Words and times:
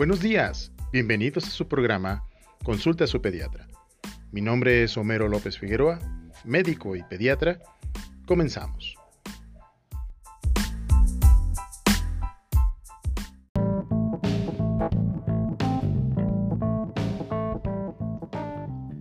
Buenos 0.00 0.22
días, 0.22 0.72
bienvenidos 0.94 1.44
a 1.44 1.50
su 1.50 1.68
programa 1.68 2.24
Consulta 2.64 3.04
a 3.04 3.06
su 3.06 3.20
pediatra. 3.20 3.68
Mi 4.32 4.40
nombre 4.40 4.82
es 4.82 4.96
Homero 4.96 5.28
López 5.28 5.58
Figueroa, 5.58 5.98
médico 6.42 6.96
y 6.96 7.02
pediatra. 7.02 7.58
Comenzamos. 8.26 8.94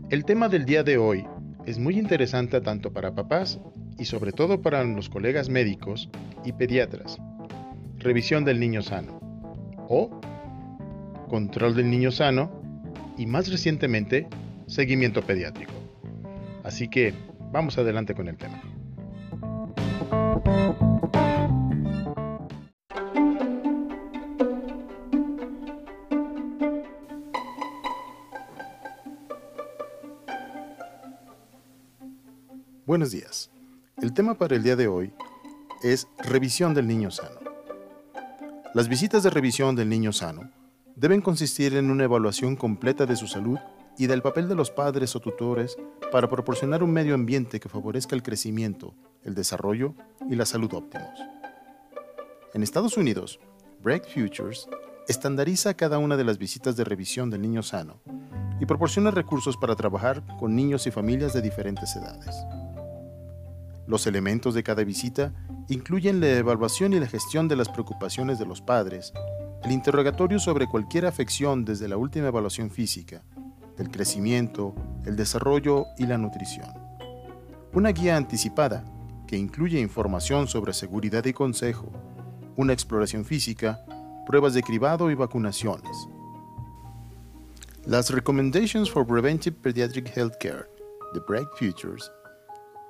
El 0.09 0.25
tema 0.25 0.49
del 0.49 0.65
día 0.65 0.83
de 0.83 0.97
hoy 0.97 1.25
es 1.65 1.79
muy 1.79 1.97
interesante 1.97 2.59
tanto 2.59 2.91
para 2.91 3.15
papás 3.15 3.57
y 3.97 4.03
sobre 4.03 4.33
todo 4.33 4.61
para 4.61 4.83
los 4.83 5.07
colegas 5.07 5.47
médicos 5.47 6.09
y 6.43 6.51
pediatras. 6.51 7.17
Revisión 7.99 8.43
del 8.43 8.59
niño 8.59 8.81
sano 8.81 9.17
o 9.87 10.19
control 11.29 11.75
del 11.75 11.89
niño 11.89 12.11
sano 12.11 12.51
y 13.17 13.25
más 13.25 13.49
recientemente 13.49 14.27
seguimiento 14.67 15.21
pediátrico. 15.21 15.71
Así 16.63 16.89
que 16.89 17.13
vamos 17.51 17.77
adelante 17.77 18.13
con 18.13 18.27
el 18.27 18.37
tema. 18.37 18.61
Buenos 32.85 33.11
días. 33.11 33.51
El 34.01 34.13
tema 34.13 34.33
para 34.33 34.55
el 34.55 34.63
día 34.63 34.75
de 34.75 34.87
hoy 34.87 35.13
es 35.83 36.07
revisión 36.17 36.73
del 36.73 36.87
niño 36.87 37.11
sano. 37.11 37.39
Las 38.73 38.87
visitas 38.87 39.21
de 39.23 39.29
revisión 39.29 39.75
del 39.75 39.89
niño 39.89 40.11
sano 40.11 40.49
deben 40.99 41.21
consistir 41.21 41.75
en 41.75 41.91
una 41.91 42.03
evaluación 42.03 42.57
completa 42.57 43.05
de 43.05 43.15
su 43.15 43.25
salud 43.25 43.57
y 43.97 44.07
del 44.07 44.21
papel 44.21 44.49
de 44.49 44.55
los 44.55 44.69
padres 44.69 45.15
o 45.15 45.21
tutores 45.21 45.77
para 46.11 46.29
proporcionar 46.29 46.83
un 46.83 46.91
medio 46.91 47.15
ambiente 47.15 47.61
que 47.61 47.69
favorezca 47.69 48.17
el 48.17 48.23
crecimiento, 48.23 48.93
el 49.23 49.33
desarrollo 49.33 49.93
y 50.29 50.35
la 50.35 50.45
salud 50.45 50.73
óptimos. 50.73 51.17
En 52.53 52.63
Estados 52.63 52.97
Unidos, 52.97 53.39
Break 53.81 54.09
Futures 54.13 54.67
estandariza 55.07 55.73
cada 55.73 55.99
una 55.99 56.17
de 56.17 56.25
las 56.25 56.37
visitas 56.37 56.75
de 56.75 56.83
revisión 56.83 57.29
del 57.29 57.43
niño 57.43 57.63
sano 57.63 58.01
y 58.59 58.65
proporciona 58.65 59.09
recursos 59.09 59.55
para 59.55 59.77
trabajar 59.77 60.21
con 60.37 60.53
niños 60.53 60.85
y 60.85 60.91
familias 60.91 61.31
de 61.31 61.41
diferentes 61.41 61.95
edades. 61.95 62.35
Los 63.87 64.05
elementos 64.05 64.53
de 64.53 64.63
cada 64.63 64.83
visita 64.83 65.33
incluyen 65.69 66.19
la 66.19 66.27
evaluación 66.27 66.91
y 66.91 66.99
la 66.99 67.07
gestión 67.07 67.47
de 67.47 67.55
las 67.55 67.69
preocupaciones 67.69 68.37
de 68.37 68.45
los 68.45 68.59
padres, 68.61 69.13
el 69.63 69.71
interrogatorio 69.71 70.39
sobre 70.39 70.67
cualquier 70.67 71.05
afección 71.05 71.65
desde 71.65 71.87
la 71.87 71.97
última 71.97 72.27
evaluación 72.27 72.71
física, 72.71 73.23
del 73.77 73.91
crecimiento, 73.91 74.75
el 75.05 75.15
desarrollo 75.15 75.85
y 75.97 76.05
la 76.05 76.17
nutrición. 76.17 76.67
Una 77.73 77.91
guía 77.91 78.17
anticipada 78.17 78.83
que 79.27 79.37
incluye 79.37 79.79
información 79.79 80.47
sobre 80.47 80.73
seguridad 80.73 81.25
y 81.25 81.33
consejo, 81.33 81.91
una 82.55 82.73
exploración 82.73 83.25
física, 83.25 83.79
pruebas 84.25 84.53
de 84.53 84.63
cribado 84.63 85.11
y 85.11 85.15
vacunaciones. 85.15 86.07
Las 87.85 88.09
Recommendations 88.09 88.89
for 88.89 89.05
Preventive 89.05 89.55
Pediatric 89.61 90.15
Healthcare 90.15 90.67
de 91.13 91.19
Break 91.27 91.47
Futures 91.57 92.11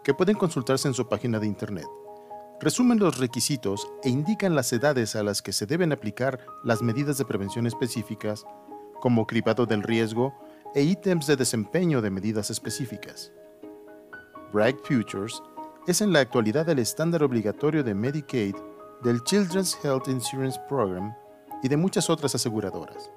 que 0.03 0.13
pueden 0.13 0.35
consultarse 0.35 0.87
en 0.87 0.93
su 0.93 1.07
página 1.07 1.39
de 1.39 1.47
internet. 1.47 1.85
Resumen 2.61 2.99
los 2.99 3.17
requisitos 3.17 3.89
e 4.03 4.09
indican 4.09 4.53
las 4.53 4.73
edades 4.73 5.15
a 5.15 5.23
las 5.23 5.41
que 5.41 5.53
se 5.53 5.65
deben 5.65 5.93
aplicar 5.93 6.45
las 6.65 6.81
medidas 6.81 7.17
de 7.17 7.23
prevención 7.23 7.65
específicas, 7.65 8.45
como 8.99 9.25
cribado 9.25 9.65
del 9.65 9.81
riesgo 9.81 10.33
e 10.75 10.83
ítems 10.83 11.25
de 11.25 11.37
desempeño 11.37 12.01
de 12.01 12.09
medidas 12.09 12.49
específicas. 12.49 13.31
Bright 14.51 14.77
Futures 14.83 15.41
es 15.87 16.01
en 16.01 16.11
la 16.11 16.19
actualidad 16.19 16.67
el 16.67 16.79
estándar 16.79 17.23
obligatorio 17.23 17.81
de 17.81 17.95
Medicaid, 17.95 18.55
del 19.03 19.23
Children's 19.23 19.77
Health 19.81 20.09
Insurance 20.09 20.59
Program 20.67 21.13
y 21.63 21.69
de 21.69 21.77
muchas 21.77 22.09
otras 22.09 22.35
aseguradoras. 22.35 23.09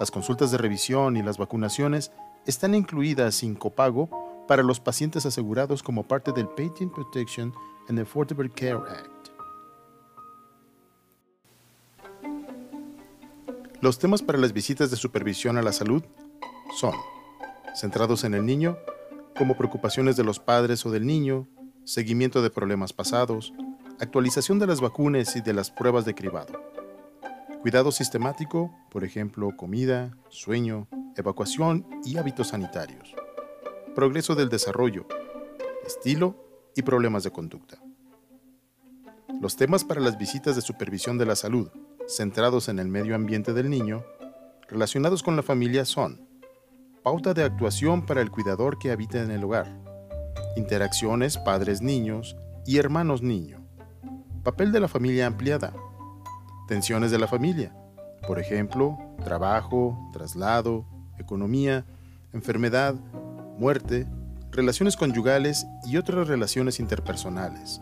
Las 0.00 0.10
consultas 0.10 0.50
de 0.50 0.58
revisión 0.58 1.16
y 1.16 1.22
las 1.22 1.38
vacunaciones 1.38 2.10
están 2.46 2.74
incluidas 2.74 3.36
sin 3.36 3.54
copago 3.54 4.44
para 4.48 4.64
los 4.64 4.80
pacientes 4.80 5.24
asegurados 5.24 5.84
como 5.84 6.02
parte 6.02 6.32
del 6.32 6.48
Patient 6.48 6.92
Protection 6.92 7.54
and 7.88 7.98
Affordable 7.98 8.50
Care 8.50 8.80
Act. 8.88 9.28
Los 13.80 13.98
temas 13.98 14.22
para 14.22 14.38
las 14.38 14.52
visitas 14.52 14.90
de 14.90 14.96
supervisión 14.96 15.58
a 15.58 15.62
la 15.62 15.72
salud 15.72 16.02
son 16.78 16.94
centrados 17.74 18.24
en 18.24 18.34
el 18.34 18.46
niño, 18.46 18.78
como 19.36 19.56
preocupaciones 19.56 20.16
de 20.16 20.24
los 20.24 20.38
padres 20.38 20.86
o 20.86 20.90
del 20.90 21.06
niño, 21.06 21.46
seguimiento 21.84 22.40
de 22.40 22.50
problemas 22.50 22.92
pasados, 22.92 23.52
actualización 24.00 24.58
de 24.58 24.66
las 24.66 24.80
vacunas 24.80 25.36
y 25.36 25.40
de 25.40 25.52
las 25.52 25.70
pruebas 25.70 26.04
de 26.04 26.14
cribado. 26.14 26.60
Cuidado 27.60 27.92
sistemático, 27.92 28.74
por 28.90 29.04
ejemplo, 29.04 29.50
comida, 29.56 30.16
sueño, 30.28 30.86
evacuación 31.16 31.86
y 32.04 32.16
hábitos 32.16 32.48
sanitarios 32.48 33.14
progreso 33.94 34.34
del 34.34 34.48
desarrollo, 34.48 35.06
estilo 35.86 36.34
y 36.76 36.82
problemas 36.82 37.24
de 37.24 37.30
conducta. 37.30 37.78
Los 39.40 39.56
temas 39.56 39.84
para 39.84 40.00
las 40.00 40.18
visitas 40.18 40.56
de 40.56 40.62
supervisión 40.62 41.18
de 41.18 41.26
la 41.26 41.36
salud, 41.36 41.70
centrados 42.08 42.68
en 42.68 42.78
el 42.78 42.88
medio 42.88 43.14
ambiente 43.14 43.52
del 43.52 43.70
niño, 43.70 44.04
relacionados 44.68 45.22
con 45.22 45.36
la 45.36 45.42
familia 45.42 45.84
son 45.84 46.28
pauta 47.02 47.34
de 47.34 47.44
actuación 47.44 48.06
para 48.06 48.22
el 48.22 48.30
cuidador 48.30 48.78
que 48.78 48.90
habita 48.90 49.22
en 49.22 49.30
el 49.30 49.44
hogar, 49.44 49.66
interacciones 50.56 51.36
padres-niños 51.36 52.36
y 52.64 52.78
hermanos-niño, 52.78 53.62
papel 54.42 54.72
de 54.72 54.80
la 54.80 54.88
familia 54.88 55.26
ampliada, 55.26 55.74
tensiones 56.66 57.10
de 57.10 57.18
la 57.18 57.26
familia, 57.26 57.76
por 58.26 58.38
ejemplo, 58.38 58.98
trabajo, 59.22 59.98
traslado, 60.14 60.86
economía, 61.18 61.84
enfermedad, 62.32 62.94
muerte, 63.58 64.06
relaciones 64.54 64.96
conyugales 64.96 65.66
y 65.84 65.96
otras 65.96 66.28
relaciones 66.28 66.78
interpersonales. 66.78 67.80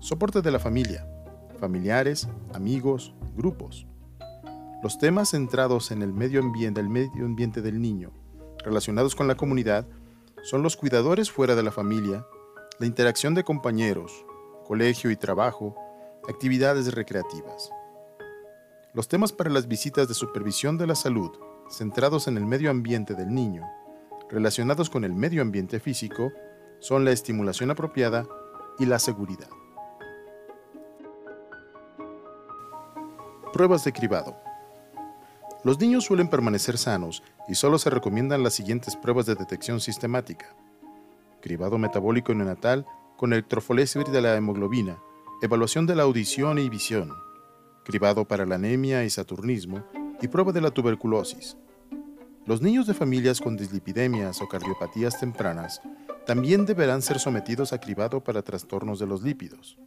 Soporte 0.00 0.42
de 0.42 0.50
la 0.50 0.58
familia, 0.58 1.06
familiares, 1.60 2.28
amigos, 2.52 3.14
grupos. 3.36 3.86
Los 4.82 4.98
temas 4.98 5.30
centrados 5.30 5.92
en 5.92 6.02
el 6.02 6.12
medio 6.12 6.40
ambiente, 6.40 6.82
medio 6.82 7.24
ambiente 7.24 7.62
del 7.62 7.80
niño, 7.80 8.10
relacionados 8.64 9.14
con 9.14 9.28
la 9.28 9.36
comunidad, 9.36 9.86
son 10.42 10.64
los 10.64 10.76
cuidadores 10.76 11.30
fuera 11.30 11.54
de 11.54 11.62
la 11.62 11.70
familia, 11.70 12.26
la 12.80 12.86
interacción 12.86 13.34
de 13.34 13.44
compañeros, 13.44 14.26
colegio 14.66 15.08
y 15.12 15.16
trabajo, 15.16 15.76
actividades 16.28 16.92
recreativas. 16.92 17.70
Los 18.92 19.06
temas 19.06 19.30
para 19.30 19.50
las 19.50 19.68
visitas 19.68 20.08
de 20.08 20.14
supervisión 20.14 20.78
de 20.78 20.88
la 20.88 20.96
salud, 20.96 21.30
centrados 21.70 22.26
en 22.26 22.36
el 22.36 22.44
medio 22.44 22.72
ambiente 22.72 23.14
del 23.14 23.32
niño, 23.32 23.62
relacionados 24.32 24.88
con 24.88 25.04
el 25.04 25.12
medio 25.12 25.42
ambiente 25.42 25.78
físico 25.78 26.32
son 26.80 27.04
la 27.04 27.12
estimulación 27.12 27.70
apropiada 27.70 28.26
y 28.78 28.86
la 28.86 28.98
seguridad. 28.98 29.48
Pruebas 33.52 33.84
de 33.84 33.92
cribado. 33.92 34.34
Los 35.62 35.78
niños 35.78 36.04
suelen 36.04 36.28
permanecer 36.28 36.78
sanos 36.78 37.22
y 37.46 37.54
solo 37.54 37.78
se 37.78 37.90
recomiendan 37.90 38.42
las 38.42 38.54
siguientes 38.54 38.96
pruebas 38.96 39.26
de 39.26 39.34
detección 39.34 39.80
sistemática. 39.80 40.56
Cribado 41.42 41.76
metabólico 41.76 42.34
neonatal 42.34 42.86
con 43.16 43.34
electroforesis 43.34 44.10
de 44.10 44.22
la 44.22 44.34
hemoglobina, 44.34 44.98
evaluación 45.42 45.86
de 45.86 45.94
la 45.94 46.04
audición 46.04 46.58
y 46.58 46.68
visión, 46.70 47.12
cribado 47.84 48.24
para 48.24 48.46
la 48.46 48.54
anemia 48.54 49.04
y 49.04 49.10
saturnismo 49.10 49.84
y 50.20 50.28
prueba 50.28 50.52
de 50.52 50.62
la 50.62 50.70
tuberculosis, 50.70 51.56
los 52.44 52.60
niños 52.60 52.86
de 52.86 52.94
familias 52.94 53.40
con 53.40 53.56
dislipidemias 53.56 54.42
o 54.42 54.48
cardiopatías 54.48 55.18
tempranas 55.20 55.80
también 56.26 56.66
deberán 56.66 57.00
ser 57.00 57.20
sometidos 57.20 57.72
a 57.72 57.78
cribado 57.78 58.22
para 58.22 58.42
trastornos 58.42 58.98
de 58.98 59.06
los 59.06 59.22
lípidos. 59.22 59.78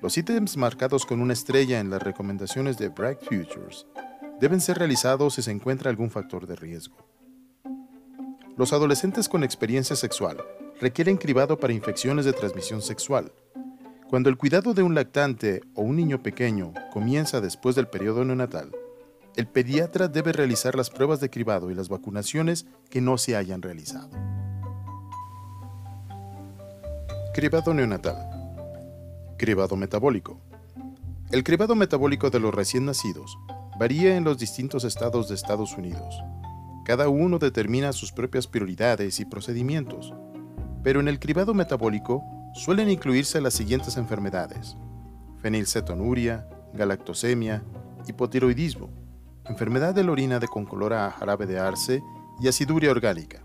Los 0.00 0.16
ítems 0.16 0.56
marcados 0.56 1.04
con 1.04 1.20
una 1.20 1.32
estrella 1.32 1.80
en 1.80 1.90
las 1.90 2.02
recomendaciones 2.02 2.78
de 2.78 2.88
Bright 2.88 3.20
Futures 3.22 3.86
deben 4.40 4.60
ser 4.60 4.78
realizados 4.78 5.34
si 5.34 5.42
se 5.42 5.50
encuentra 5.50 5.90
algún 5.90 6.10
factor 6.10 6.46
de 6.46 6.56
riesgo. 6.56 6.96
Los 8.56 8.72
adolescentes 8.72 9.28
con 9.28 9.44
experiencia 9.44 9.96
sexual 9.96 10.38
requieren 10.80 11.16
cribado 11.16 11.58
para 11.58 11.72
infecciones 11.72 12.24
de 12.24 12.32
transmisión 12.32 12.80
sexual. 12.82 13.32
Cuando 14.08 14.28
el 14.28 14.36
cuidado 14.36 14.74
de 14.74 14.82
un 14.82 14.94
lactante 14.94 15.62
o 15.74 15.82
un 15.82 15.96
niño 15.96 16.22
pequeño 16.22 16.72
comienza 16.92 17.40
después 17.40 17.74
del 17.74 17.88
periodo 17.88 18.24
neonatal, 18.24 18.70
el 19.36 19.48
pediatra 19.48 20.06
debe 20.06 20.32
realizar 20.32 20.76
las 20.76 20.90
pruebas 20.90 21.20
de 21.20 21.28
cribado 21.28 21.70
y 21.70 21.74
las 21.74 21.88
vacunaciones 21.88 22.66
que 22.88 23.00
no 23.00 23.18
se 23.18 23.36
hayan 23.36 23.62
realizado. 23.62 24.10
Cribado 27.34 27.74
neonatal. 27.74 28.16
Cribado 29.36 29.74
metabólico. 29.74 30.38
El 31.32 31.42
cribado 31.42 31.74
metabólico 31.74 32.30
de 32.30 32.38
los 32.38 32.54
recién 32.54 32.84
nacidos 32.84 33.36
varía 33.76 34.16
en 34.16 34.22
los 34.22 34.38
distintos 34.38 34.84
estados 34.84 35.28
de 35.28 35.34
Estados 35.34 35.76
Unidos. 35.76 36.22
Cada 36.84 37.08
uno 37.08 37.40
determina 37.40 37.92
sus 37.92 38.12
propias 38.12 38.46
prioridades 38.46 39.18
y 39.18 39.24
procedimientos, 39.24 40.14
pero 40.84 41.00
en 41.00 41.08
el 41.08 41.18
cribado 41.18 41.54
metabólico 41.54 42.22
suelen 42.54 42.88
incluirse 42.88 43.40
las 43.40 43.54
siguientes 43.54 43.96
enfermedades: 43.96 44.76
fenilcetonuria, 45.40 46.46
galactosemia, 46.72 47.64
hipotiroidismo, 48.06 48.90
enfermedad 49.46 49.94
de 49.94 50.04
la 50.04 50.12
orina 50.12 50.38
de 50.38 50.48
concolor 50.48 50.94
a 50.94 51.10
jarabe 51.10 51.46
de 51.46 51.58
arce 51.58 52.02
y 52.40 52.48
aciduria 52.48 52.90
orgánica. 52.90 53.44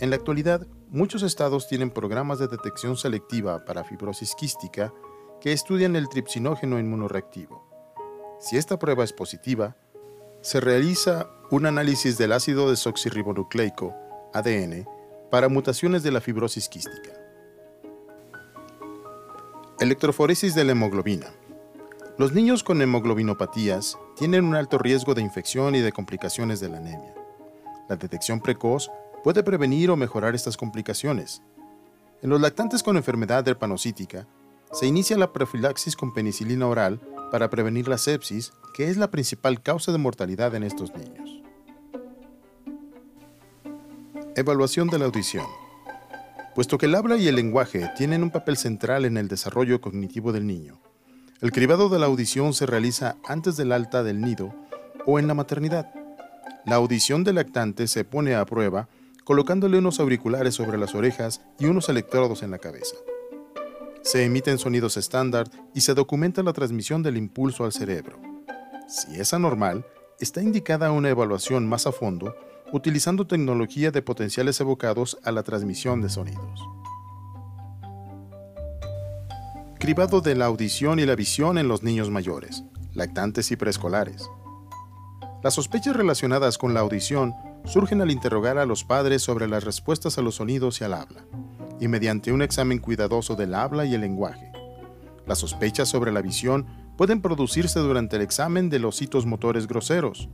En 0.00 0.10
la 0.10 0.16
actualidad, 0.16 0.66
muchos 0.88 1.22
estados 1.22 1.68
tienen 1.68 1.90
programas 1.90 2.38
de 2.38 2.48
detección 2.48 2.96
selectiva 2.96 3.64
para 3.64 3.84
fibrosis 3.84 4.34
quística 4.34 4.92
que 5.40 5.52
estudian 5.52 5.96
el 5.96 6.08
tripsinógeno 6.08 6.78
inmunoreactivo. 6.78 7.62
Si 8.40 8.56
esta 8.56 8.78
prueba 8.78 9.04
es 9.04 9.12
positiva, 9.12 9.76
se 10.40 10.60
realiza 10.60 11.30
un 11.50 11.66
análisis 11.66 12.18
del 12.18 12.32
ácido 12.32 12.70
desoxirribonucleico, 12.70 13.94
ADN, 14.32 14.86
para 15.30 15.48
mutaciones 15.48 16.02
de 16.02 16.12
la 16.12 16.20
fibrosis 16.20 16.68
quística. 16.68 17.12
Electroforesis 19.80 20.54
de 20.54 20.64
la 20.64 20.72
hemoglobina. 20.72 21.26
Los 22.18 22.32
niños 22.32 22.62
con 22.62 22.80
hemoglobinopatías 22.80 23.98
tienen 24.16 24.44
un 24.44 24.54
alto 24.54 24.78
riesgo 24.78 25.14
de 25.14 25.22
infección 25.22 25.74
y 25.74 25.80
de 25.80 25.92
complicaciones 25.92 26.60
de 26.60 26.68
la 26.68 26.78
anemia. 26.78 27.14
La 27.88 27.96
detección 27.96 28.40
precoz 28.40 28.90
puede 29.22 29.42
prevenir 29.42 29.90
o 29.90 29.96
mejorar 29.96 30.34
estas 30.34 30.56
complicaciones. 30.56 31.42
En 32.22 32.30
los 32.30 32.40
lactantes 32.40 32.82
con 32.82 32.96
enfermedad 32.96 33.44
derpanocítica, 33.44 34.26
se 34.72 34.86
inicia 34.86 35.18
la 35.18 35.32
profilaxis 35.32 35.96
con 35.96 36.12
penicilina 36.12 36.66
oral 36.66 37.00
para 37.30 37.50
prevenir 37.50 37.88
la 37.88 37.98
sepsis, 37.98 38.52
que 38.74 38.88
es 38.88 38.96
la 38.96 39.10
principal 39.10 39.60
causa 39.60 39.92
de 39.92 39.98
mortalidad 39.98 40.54
en 40.54 40.62
estos 40.62 40.92
niños. 40.94 41.42
Evaluación 44.36 44.88
de 44.88 44.98
la 44.98 45.04
audición. 45.04 45.46
Puesto 46.54 46.78
que 46.78 46.86
el 46.86 46.94
habla 46.94 47.16
y 47.16 47.28
el 47.28 47.36
lenguaje 47.36 47.90
tienen 47.96 48.22
un 48.22 48.30
papel 48.30 48.56
central 48.56 49.04
en 49.04 49.16
el 49.16 49.28
desarrollo 49.28 49.80
cognitivo 49.80 50.32
del 50.32 50.46
niño, 50.46 50.80
el 51.40 51.52
cribado 51.52 51.88
de 51.88 51.98
la 51.98 52.06
audición 52.06 52.54
se 52.54 52.66
realiza 52.66 53.16
antes 53.24 53.56
del 53.56 53.72
alta 53.72 54.02
del 54.02 54.20
nido 54.20 54.54
o 55.06 55.18
en 55.18 55.26
la 55.26 55.34
maternidad. 55.34 55.92
La 56.64 56.76
audición 56.76 57.24
del 57.24 57.36
lactante 57.36 57.88
se 57.88 58.04
pone 58.04 58.34
a 58.34 58.44
prueba 58.46 58.88
colocándole 59.24 59.78
unos 59.78 60.00
auriculares 60.00 60.54
sobre 60.54 60.78
las 60.78 60.94
orejas 60.94 61.40
y 61.58 61.66
unos 61.66 61.88
electrodos 61.88 62.42
en 62.42 62.50
la 62.50 62.58
cabeza. 62.58 62.96
Se 64.02 64.24
emiten 64.24 64.58
sonidos 64.58 64.96
estándar 64.96 65.48
y 65.74 65.80
se 65.80 65.94
documenta 65.94 66.42
la 66.42 66.52
transmisión 66.52 67.02
del 67.02 67.16
impulso 67.16 67.64
al 67.64 67.72
cerebro. 67.72 68.18
Si 68.86 69.18
es 69.18 69.32
anormal, 69.32 69.86
está 70.20 70.42
indicada 70.42 70.92
una 70.92 71.08
evaluación 71.08 71.66
más 71.66 71.86
a 71.86 71.92
fondo 71.92 72.34
utilizando 72.72 73.26
tecnología 73.26 73.90
de 73.90 74.02
potenciales 74.02 74.60
evocados 74.60 75.18
a 75.22 75.32
la 75.32 75.42
transmisión 75.42 76.02
de 76.02 76.08
sonidos. 76.08 76.60
Cribado 79.84 80.22
de 80.22 80.34
la 80.34 80.46
audición 80.46 80.98
y 80.98 81.04
la 81.04 81.14
visión 81.14 81.58
en 81.58 81.68
los 81.68 81.82
niños 81.82 82.08
mayores, 82.08 82.64
lactantes 82.94 83.50
y 83.50 83.56
preescolares. 83.56 84.30
Las 85.42 85.52
sospechas 85.52 85.94
relacionadas 85.94 86.56
con 86.56 86.72
la 86.72 86.80
audición 86.80 87.34
surgen 87.66 88.00
al 88.00 88.10
interrogar 88.10 88.56
a 88.56 88.64
los 88.64 88.82
padres 88.82 89.20
sobre 89.20 89.46
las 89.46 89.62
respuestas 89.62 90.16
a 90.16 90.22
los 90.22 90.36
sonidos 90.36 90.80
y 90.80 90.84
al 90.84 90.94
habla, 90.94 91.26
y 91.80 91.88
mediante 91.88 92.32
un 92.32 92.40
examen 92.40 92.78
cuidadoso 92.78 93.36
del 93.36 93.54
habla 93.54 93.84
y 93.84 93.92
el 93.92 94.00
lenguaje. 94.00 94.50
Las 95.26 95.40
sospechas 95.40 95.86
sobre 95.86 96.12
la 96.12 96.22
visión 96.22 96.64
pueden 96.96 97.20
producirse 97.20 97.78
durante 97.78 98.16
el 98.16 98.22
examen 98.22 98.70
de 98.70 98.78
los 98.78 99.02
hitos 99.02 99.26
motores 99.26 99.66
groseros. 99.66 100.30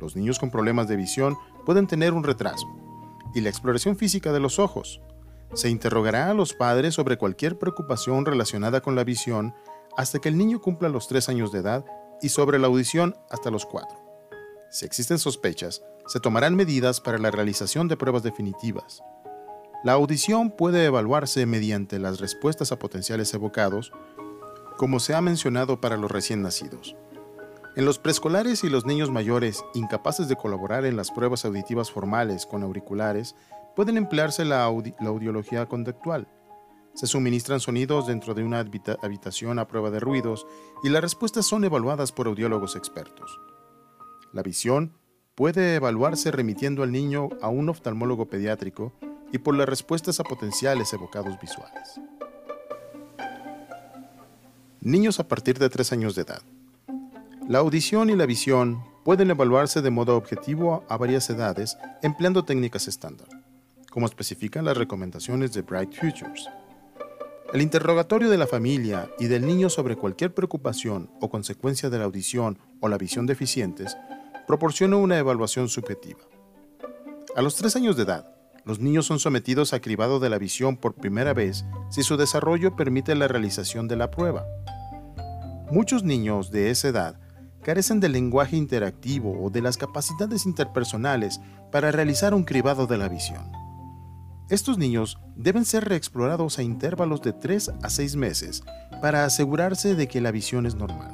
Los 0.00 0.16
niños 0.16 0.40
con 0.40 0.50
problemas 0.50 0.88
de 0.88 0.96
visión 0.96 1.36
pueden 1.64 1.86
tener 1.86 2.14
un 2.14 2.24
retraso. 2.24 2.66
Y 3.32 3.42
la 3.42 3.48
exploración 3.48 3.94
física 3.94 4.32
de 4.32 4.40
los 4.40 4.58
ojos. 4.58 5.00
Se 5.54 5.70
interrogará 5.70 6.30
a 6.30 6.34
los 6.34 6.54
padres 6.54 6.94
sobre 6.94 7.16
cualquier 7.16 7.58
preocupación 7.58 8.24
relacionada 8.24 8.80
con 8.80 8.94
la 8.94 9.04
visión 9.04 9.54
hasta 9.96 10.18
que 10.18 10.28
el 10.28 10.38
niño 10.38 10.60
cumpla 10.60 10.88
los 10.88 11.08
3 11.08 11.28
años 11.30 11.52
de 11.52 11.60
edad 11.60 11.84
y 12.22 12.28
sobre 12.28 12.58
la 12.58 12.66
audición 12.66 13.16
hasta 13.30 13.50
los 13.50 13.66
4. 13.66 13.88
Si 14.70 14.84
existen 14.84 15.18
sospechas, 15.18 15.82
se 16.06 16.20
tomarán 16.20 16.54
medidas 16.54 17.00
para 17.00 17.18
la 17.18 17.30
realización 17.30 17.88
de 17.88 17.96
pruebas 17.96 18.22
definitivas. 18.22 19.02
La 19.84 19.92
audición 19.92 20.50
puede 20.50 20.84
evaluarse 20.84 21.46
mediante 21.46 21.98
las 21.98 22.20
respuestas 22.20 22.72
a 22.72 22.78
potenciales 22.78 23.32
evocados, 23.32 23.92
como 24.76 25.00
se 25.00 25.14
ha 25.14 25.20
mencionado 25.20 25.80
para 25.80 25.96
los 25.96 26.10
recién 26.10 26.42
nacidos. 26.42 26.96
En 27.76 27.84
los 27.84 27.98
preescolares 27.98 28.64
y 28.64 28.68
los 28.68 28.86
niños 28.86 29.10
mayores 29.10 29.64
incapaces 29.74 30.28
de 30.28 30.36
colaborar 30.36 30.84
en 30.84 30.96
las 30.96 31.10
pruebas 31.10 31.44
auditivas 31.44 31.90
formales 31.90 32.44
con 32.44 32.62
auriculares, 32.62 33.36
pueden 33.78 33.96
emplearse 33.96 34.44
la, 34.44 34.64
audiología 34.64 35.66
conductual. 35.66 36.26
Se 36.94 37.06
suministran 37.06 37.60
sonidos 37.60 38.08
dentro 38.08 38.34
de 38.34 38.42
una 38.42 38.58
habitación 38.58 39.60
a 39.60 39.68
prueba 39.68 39.92
de 39.92 40.00
ruidos 40.00 40.48
y 40.82 40.88
las 40.88 41.00
respuestas 41.00 41.46
son 41.46 41.62
evaluadas 41.62 42.10
por 42.10 42.26
audiólogos 42.26 42.74
expertos. 42.74 43.38
La 44.32 44.42
visión 44.42 44.94
puede 45.36 45.76
evaluarse 45.76 46.32
remitiendo 46.32 46.82
al 46.82 46.90
niño 46.90 47.28
a 47.40 47.50
un 47.50 47.68
oftalmólogo 47.68 48.26
pediátrico 48.26 48.94
y 49.30 49.38
por 49.38 49.54
las 49.54 49.68
respuestas 49.68 50.18
a 50.18 50.24
potenciales 50.24 50.92
evocados 50.92 51.38
visuales. 51.40 52.00
Niños 54.80 55.20
a 55.20 55.28
partir 55.28 55.56
de 55.60 55.68
3 55.70 55.92
años 55.92 56.16
de 56.16 56.22
edad. 56.22 56.42
La 57.48 57.60
audición 57.60 58.10
y 58.10 58.16
la 58.16 58.26
visión 58.26 58.82
pueden 59.04 59.30
evaluarse 59.30 59.82
de 59.82 59.90
modo 59.90 60.16
objetivo 60.16 60.82
a 60.88 60.96
varias 60.96 61.30
edades 61.30 61.78
empleando 62.02 62.44
técnicas 62.44 62.88
estándar, 62.88 63.28
como 63.90 64.06
especifican 64.06 64.64
las 64.64 64.76
recomendaciones 64.76 65.52
de 65.52 65.62
Bright 65.62 65.94
Futures. 65.94 66.48
El 67.52 67.62
interrogatorio 67.62 68.28
de 68.28 68.36
la 68.36 68.46
familia 68.46 69.10
y 69.18 69.26
del 69.26 69.46
niño 69.46 69.70
sobre 69.70 69.96
cualquier 69.96 70.34
preocupación 70.34 71.10
o 71.20 71.30
consecuencia 71.30 71.88
de 71.88 71.98
la 71.98 72.04
audición 72.04 72.58
o 72.80 72.88
la 72.88 72.98
visión 72.98 73.26
deficientes 73.26 73.96
proporciona 74.46 74.96
una 74.96 75.18
evaluación 75.18 75.68
subjetiva. 75.68 76.20
A 77.34 77.42
los 77.42 77.56
3 77.56 77.76
años 77.76 77.96
de 77.96 78.02
edad, 78.02 78.34
los 78.64 78.80
niños 78.80 79.06
son 79.06 79.18
sometidos 79.18 79.72
a 79.72 79.80
cribado 79.80 80.20
de 80.20 80.28
la 80.28 80.36
visión 80.36 80.76
por 80.76 80.94
primera 80.94 81.32
vez 81.32 81.64
si 81.90 82.02
su 82.02 82.18
desarrollo 82.18 82.76
permite 82.76 83.14
la 83.14 83.28
realización 83.28 83.88
de 83.88 83.96
la 83.96 84.10
prueba. 84.10 84.44
Muchos 85.70 86.02
niños 86.02 86.50
de 86.50 86.70
esa 86.70 86.88
edad 86.88 87.20
carecen 87.62 88.00
del 88.00 88.12
lenguaje 88.12 88.56
interactivo 88.56 89.42
o 89.42 89.48
de 89.50 89.62
las 89.62 89.78
capacidades 89.78 90.44
interpersonales 90.44 91.40
para 91.72 91.90
realizar 91.92 92.34
un 92.34 92.44
cribado 92.44 92.86
de 92.86 92.98
la 92.98 93.08
visión. 93.08 93.57
Estos 94.50 94.78
niños 94.78 95.18
deben 95.36 95.66
ser 95.66 95.84
reexplorados 95.84 96.58
a 96.58 96.62
intervalos 96.62 97.20
de 97.20 97.34
3 97.34 97.70
a 97.82 97.90
6 97.90 98.16
meses 98.16 98.62
para 99.02 99.26
asegurarse 99.26 99.94
de 99.94 100.08
que 100.08 100.22
la 100.22 100.30
visión 100.30 100.64
es 100.64 100.74
normal. 100.74 101.12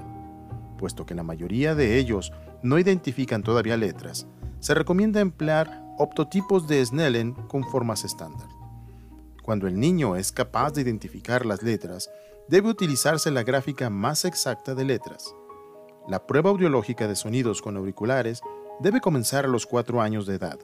Puesto 0.78 1.04
que 1.04 1.16
la 1.16 1.24
mayoría 1.24 1.74
de 1.74 1.98
ellos 1.98 2.32
no 2.62 2.78
identifican 2.78 3.42
todavía 3.42 3.76
letras, 3.76 4.28
se 4.60 4.72
recomienda 4.74 5.20
emplear 5.20 5.82
optotipos 5.98 6.68
de 6.68 6.84
Snellen 6.84 7.32
con 7.48 7.64
formas 7.64 8.04
estándar. 8.04 8.48
Cuando 9.42 9.66
el 9.66 9.80
niño 9.80 10.14
es 10.14 10.30
capaz 10.30 10.70
de 10.72 10.82
identificar 10.82 11.44
las 11.44 11.60
letras, 11.60 12.10
debe 12.48 12.68
utilizarse 12.68 13.32
la 13.32 13.42
gráfica 13.42 13.90
más 13.90 14.24
exacta 14.24 14.76
de 14.76 14.84
letras. 14.84 15.34
La 16.08 16.24
prueba 16.24 16.50
audiológica 16.50 17.08
de 17.08 17.16
sonidos 17.16 17.62
con 17.62 17.76
auriculares 17.76 18.42
debe 18.78 19.00
comenzar 19.00 19.44
a 19.44 19.48
los 19.48 19.66
4 19.66 20.00
años 20.00 20.24
de 20.24 20.36
edad, 20.36 20.58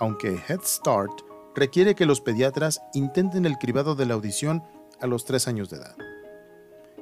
aunque 0.00 0.40
Head 0.48 0.62
Start 0.64 1.31
requiere 1.54 1.94
que 1.94 2.06
los 2.06 2.20
pediatras 2.20 2.82
intenten 2.94 3.46
el 3.46 3.58
cribado 3.58 3.94
de 3.94 4.06
la 4.06 4.14
audición 4.14 4.62
a 5.00 5.06
los 5.06 5.24
3 5.24 5.48
años 5.48 5.70
de 5.70 5.78
edad. 5.78 5.96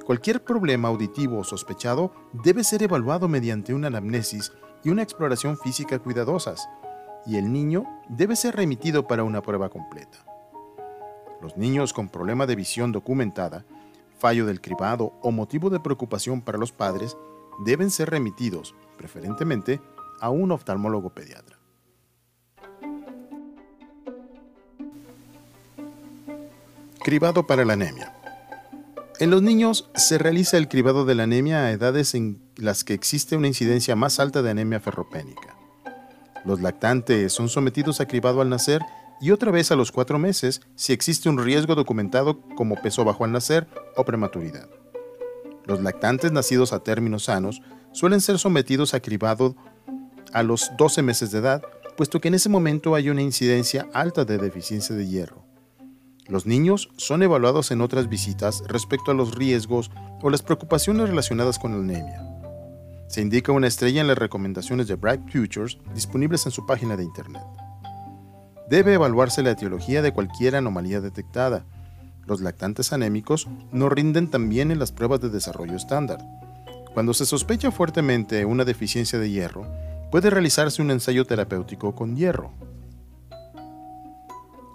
Cualquier 0.05 0.43
problema 0.43 0.89
auditivo 0.89 1.43
sospechado 1.43 2.11
debe 2.33 2.63
ser 2.63 2.83
evaluado 2.83 3.27
mediante 3.27 3.73
una 3.73 3.87
anamnesis 3.87 4.51
y 4.83 4.89
una 4.89 5.03
exploración 5.03 5.57
física 5.57 5.99
cuidadosas, 5.99 6.67
y 7.25 7.37
el 7.37 7.53
niño 7.53 7.85
debe 8.09 8.35
ser 8.35 8.55
remitido 8.55 9.07
para 9.07 9.23
una 9.23 9.41
prueba 9.41 9.69
completa. 9.69 10.25
Los 11.39 11.55
niños 11.55 11.93
con 11.93 12.09
problema 12.09 12.47
de 12.47 12.55
visión 12.55 12.91
documentada, 12.91 13.63
fallo 14.17 14.45
del 14.45 14.59
cribado 14.59 15.13
o 15.21 15.31
motivo 15.31 15.69
de 15.69 15.79
preocupación 15.79 16.41
para 16.41 16.57
los 16.57 16.71
padres 16.71 17.15
deben 17.63 17.91
ser 17.91 18.09
remitidos, 18.09 18.75
preferentemente, 18.97 19.79
a 20.19 20.29
un 20.29 20.51
oftalmólogo 20.51 21.11
pediatra. 21.11 21.60
Cribado 27.03 27.47
para 27.47 27.65
la 27.65 27.73
anemia. 27.73 28.13
En 29.19 29.31
los 29.31 29.41
niños 29.41 29.89
se 29.95 30.19
realiza 30.19 30.57
el 30.57 30.67
cribado 30.67 31.03
de 31.03 31.15
la 31.15 31.23
anemia 31.23 31.65
a 31.65 31.71
edades 31.71 32.13
en 32.13 32.39
las 32.57 32.83
que 32.83 32.93
existe 32.93 33.35
una 33.35 33.47
incidencia 33.47 33.95
más 33.95 34.19
alta 34.19 34.43
de 34.43 34.51
anemia 34.51 34.79
ferropénica. 34.79 35.55
Los 36.45 36.61
lactantes 36.61 37.33
son 37.33 37.49
sometidos 37.49 38.01
a 38.01 38.07
cribado 38.07 38.41
al 38.41 38.49
nacer 38.49 38.81
y 39.19 39.31
otra 39.31 39.49
vez 39.49 39.71
a 39.71 39.75
los 39.75 39.91
cuatro 39.91 40.19
meses 40.19 40.61
si 40.75 40.93
existe 40.93 41.27
un 41.27 41.43
riesgo 41.43 41.73
documentado 41.73 42.39
como 42.55 42.75
peso 42.75 43.03
bajo 43.03 43.25
al 43.25 43.31
nacer 43.31 43.67
o 43.95 44.05
prematuridad. 44.05 44.69
Los 45.65 45.81
lactantes 45.81 46.31
nacidos 46.31 46.71
a 46.71 46.83
términos 46.83 47.23
sanos 47.23 47.63
suelen 47.93 48.21
ser 48.21 48.37
sometidos 48.37 48.93
a 48.93 48.99
cribado 48.99 49.55
a 50.33 50.43
los 50.43 50.69
12 50.77 51.01
meses 51.01 51.31
de 51.31 51.39
edad, 51.39 51.63
puesto 51.97 52.21
que 52.21 52.27
en 52.27 52.35
ese 52.35 52.49
momento 52.49 52.93
hay 52.93 53.09
una 53.09 53.23
incidencia 53.23 53.87
alta 53.91 54.23
de 54.23 54.37
deficiencia 54.37 54.95
de 54.95 55.07
hierro. 55.07 55.50
Los 56.27 56.45
niños 56.45 56.89
son 56.97 57.23
evaluados 57.23 57.71
en 57.71 57.81
otras 57.81 58.07
visitas 58.07 58.63
respecto 58.67 59.11
a 59.11 59.13
los 59.13 59.35
riesgos 59.35 59.91
o 60.21 60.29
las 60.29 60.41
preocupaciones 60.41 61.09
relacionadas 61.09 61.59
con 61.59 61.71
la 61.71 61.77
anemia. 61.79 62.21
Se 63.07 63.21
indica 63.21 63.51
una 63.51 63.67
estrella 63.67 63.99
en 63.99 64.07
las 64.07 64.17
recomendaciones 64.17 64.87
de 64.87 64.95
Bright 64.95 65.29
Futures 65.29 65.77
disponibles 65.93 66.45
en 66.45 66.51
su 66.51 66.65
página 66.65 66.95
de 66.95 67.03
internet. 67.03 67.43
Debe 68.69 68.93
evaluarse 68.93 69.43
la 69.43 69.51
etiología 69.51 70.01
de 70.01 70.13
cualquier 70.13 70.55
anomalía 70.55 71.01
detectada. 71.01 71.65
Los 72.25 72.39
lactantes 72.39 72.93
anémicos 72.93 73.49
no 73.73 73.89
rinden 73.89 74.29
tan 74.29 74.47
bien 74.47 74.71
en 74.71 74.79
las 74.79 74.93
pruebas 74.93 75.19
de 75.19 75.29
desarrollo 75.29 75.75
estándar. 75.75 76.19
Cuando 76.93 77.13
se 77.13 77.25
sospecha 77.25 77.71
fuertemente 77.71 78.45
una 78.45 78.63
deficiencia 78.63 79.19
de 79.19 79.29
hierro, 79.29 79.67
puede 80.09 80.29
realizarse 80.29 80.81
un 80.81 80.91
ensayo 80.91 81.25
terapéutico 81.25 81.95
con 81.95 82.15
hierro. 82.15 82.53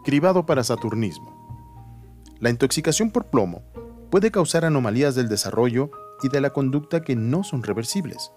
Cribado 0.07 0.47
para 0.47 0.63
saturnismo. 0.63 1.35
La 2.39 2.51
intoxicación 2.51 3.11
por 3.11 3.27
plomo 3.27 3.65
puede 4.09 4.31
causar 4.31 4.65
anomalías 4.65 5.17
del 5.17 5.29
desarrollo 5.29 5.91
y 6.23 6.29
de 6.29 6.41
la 6.41 6.51
conducta 6.51 7.03
que 7.03 7.17
no 7.17 7.43
son 7.43 7.65
reversibles, 7.65 8.31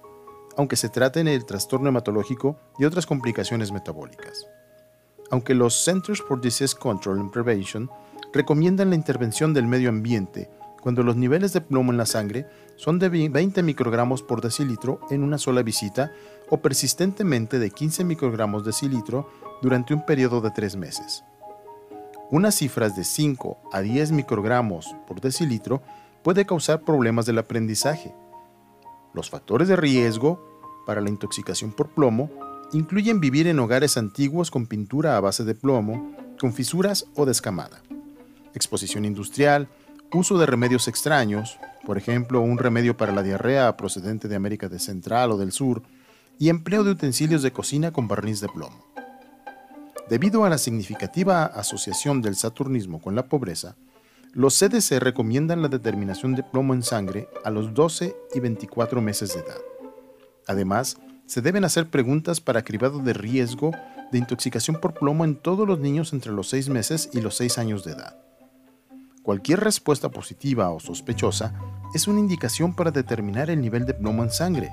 aunque 0.57 0.75
se 0.75 0.89
trate 0.89 1.23
del 1.23 1.45
trastorno 1.45 1.89
hematológico 1.89 2.57
y 2.79 2.85
otras 2.85 3.05
complicaciones 3.05 3.71
metabólicas. 3.71 4.47
Aunque 5.29 5.53
los 5.53 5.75
Centers 5.85 6.23
for 6.23 6.41
Disease 6.41 6.75
Control 6.75 7.19
and 7.19 7.29
Prevention 7.29 7.87
recomiendan 8.33 8.89
la 8.89 8.95
intervención 8.95 9.53
del 9.53 9.67
medio 9.67 9.89
ambiente 9.89 10.49
cuando 10.81 11.03
los 11.03 11.17
niveles 11.17 11.53
de 11.53 11.61
plomo 11.61 11.91
en 11.91 11.99
la 11.99 12.07
sangre 12.07 12.47
son 12.77 12.97
de 12.97 13.09
20 13.09 13.61
microgramos 13.61 14.23
por 14.23 14.41
decilitro 14.41 15.01
en 15.11 15.21
una 15.21 15.37
sola 15.37 15.61
visita 15.61 16.13
o 16.49 16.63
persistentemente 16.63 17.59
de 17.59 17.69
15 17.69 18.05
microgramos 18.05 18.65
decilitro 18.65 19.29
durante 19.61 19.93
un 19.93 20.03
periodo 20.03 20.41
de 20.41 20.49
tres 20.49 20.75
meses. 20.75 21.23
Unas 22.31 22.55
cifras 22.55 22.95
de 22.95 23.03
5 23.03 23.57
a 23.71 23.81
10 23.81 24.11
microgramos 24.11 24.95
por 25.07 25.19
decilitro 25.19 25.81
puede 26.23 26.45
causar 26.45 26.81
problemas 26.81 27.25
del 27.25 27.39
aprendizaje. 27.39 28.13
Los 29.15 29.31
factores 29.31 29.67
de 29.67 29.75
riesgo 29.75 30.39
para 30.85 31.01
la 31.01 31.09
intoxicación 31.09 31.71
por 31.71 31.89
plomo 31.89 32.29
incluyen 32.71 33.19
vivir 33.19 33.47
en 33.47 33.59
hogares 33.59 33.97
antiguos 33.97 34.51
con 34.51 34.67
pintura 34.67 35.17
a 35.17 35.19
base 35.19 35.43
de 35.43 35.55
plomo, 35.55 36.15
con 36.39 36.53
fisuras 36.53 37.05
o 37.15 37.25
descamada, 37.25 37.81
exposición 38.53 39.05
industrial, 39.05 39.67
uso 40.11 40.37
de 40.37 40.45
remedios 40.45 40.87
extraños, 40.87 41.57
por 41.85 41.97
ejemplo, 41.97 42.41
un 42.41 42.59
remedio 42.59 42.95
para 42.95 43.11
la 43.11 43.23
diarrea 43.23 43.75
procedente 43.75 44.27
de 44.27 44.35
América 44.35 44.69
Central 44.77 45.31
o 45.31 45.37
del 45.37 45.51
Sur, 45.51 45.81
y 46.37 46.49
empleo 46.49 46.83
de 46.83 46.91
utensilios 46.91 47.41
de 47.41 47.51
cocina 47.51 47.91
con 47.91 48.07
barniz 48.07 48.39
de 48.39 48.49
plomo. 48.49 48.85
Debido 50.09 50.43
a 50.43 50.49
la 50.49 50.57
significativa 50.57 51.45
asociación 51.45 52.23
del 52.23 52.35
saturnismo 52.35 52.99
con 52.99 53.13
la 53.13 53.27
pobreza, 53.27 53.75
los 54.33 54.57
CDC 54.57 54.99
recomiendan 54.99 55.61
la 55.61 55.67
determinación 55.67 56.33
de 56.33 56.41
plomo 56.41 56.73
en 56.73 56.81
sangre 56.81 57.29
a 57.45 57.51
los 57.51 57.75
12 57.75 58.15
y 58.33 58.39
24 58.39 59.01
meses 59.01 59.35
de 59.35 59.41
edad. 59.41 59.59
Además, 60.47 60.97
se 61.27 61.43
deben 61.43 61.63
hacer 61.63 61.91
preguntas 61.91 62.41
para 62.41 62.63
cribado 62.63 62.97
de 62.97 63.13
riesgo 63.13 63.69
de 64.11 64.17
intoxicación 64.17 64.81
por 64.81 64.95
plomo 64.95 65.25
en 65.25 65.35
todos 65.35 65.67
los 65.67 65.79
niños 65.79 66.11
entre 66.11 66.31
los 66.31 66.49
6 66.49 66.69
meses 66.69 67.11
y 67.13 67.21
los 67.21 67.35
6 67.35 67.59
años 67.59 67.83
de 67.83 67.91
edad. 67.91 68.17
Cualquier 69.21 69.59
respuesta 69.59 70.09
positiva 70.09 70.71
o 70.71 70.79
sospechosa 70.79 71.53
es 71.93 72.07
una 72.07 72.19
indicación 72.19 72.75
para 72.75 72.89
determinar 72.89 73.51
el 73.51 73.61
nivel 73.61 73.85
de 73.85 73.93
plomo 73.93 74.23
en 74.23 74.31
sangre, 74.31 74.71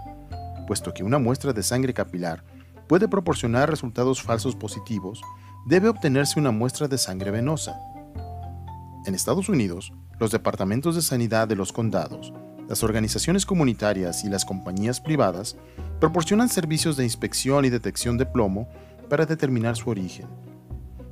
puesto 0.67 0.95
que 0.95 1.05
una 1.05 1.19
muestra 1.19 1.53
de 1.53 1.63
sangre 1.63 1.93
capilar 1.93 2.43
puede 2.87 3.09
proporcionar 3.09 3.71
resultados 3.71 4.23
falsos 4.23 4.55
positivos, 4.55 5.21
debe 5.67 5.89
obtenerse 5.89 6.39
una 6.39 6.51
muestra 6.51 6.89
de 6.89 6.99
sangre 6.99 7.31
venosa. 7.31 7.79
En 9.05 9.15
Estados 9.15 9.49
Unidos, 9.49 9.93
los 10.19 10.31
departamentos 10.31 10.95
de 10.95 11.03
sanidad 11.03 11.49
de 11.49 11.57
los 11.57 11.73
condados, 11.73 12.33
las 12.69 12.83
organizaciones 12.83 13.47
comunitarias 13.47 14.25
y 14.25 14.29
las 14.29 14.45
compañías 14.45 15.01
privadas 15.01 15.57
proporcionan 16.01 16.49
servicios 16.49 16.97
de 16.97 17.05
inspección 17.05 17.65
y 17.65 17.71
detección 17.71 18.19
de 18.19 18.27
plomo 18.27 18.69
para 19.09 19.27
determinar 19.27 19.77
su 19.77 19.91
origen. 19.91 20.27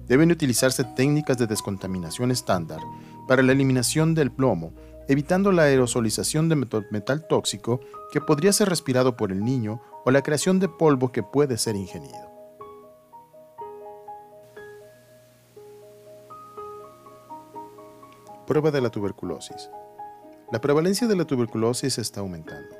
Deben 0.06 0.30
utilizarse 0.30 0.84
técnicas 0.84 1.38
de 1.38 1.46
descontaminación 1.46 2.30
estándar 2.30 2.80
para 3.28 3.42
la 3.42 3.52
eliminación 3.52 4.14
del 4.14 4.30
plomo, 4.30 4.72
evitando 5.08 5.52
la 5.52 5.62
aerosolización 5.62 6.48
de 6.48 6.56
metal 6.90 7.26
tóxico 7.28 7.80
que 8.12 8.20
podría 8.20 8.52
ser 8.52 8.68
respirado 8.68 9.16
por 9.16 9.32
el 9.32 9.44
niño 9.44 9.80
o 10.04 10.10
la 10.10 10.22
creación 10.22 10.60
de 10.60 10.68
polvo 10.68 11.10
que 11.10 11.22
puede 11.22 11.56
ser 11.56 11.76
ingerido. 11.76 12.30
Prueba 18.46 18.70
de 18.70 18.82
la 18.82 18.90
tuberculosis. 18.90 19.70
La 20.52 20.60
prevalencia 20.60 21.08
de 21.08 21.16
la 21.16 21.24
tuberculosis 21.24 21.96
está 21.96 22.20
aumentando, 22.20 22.76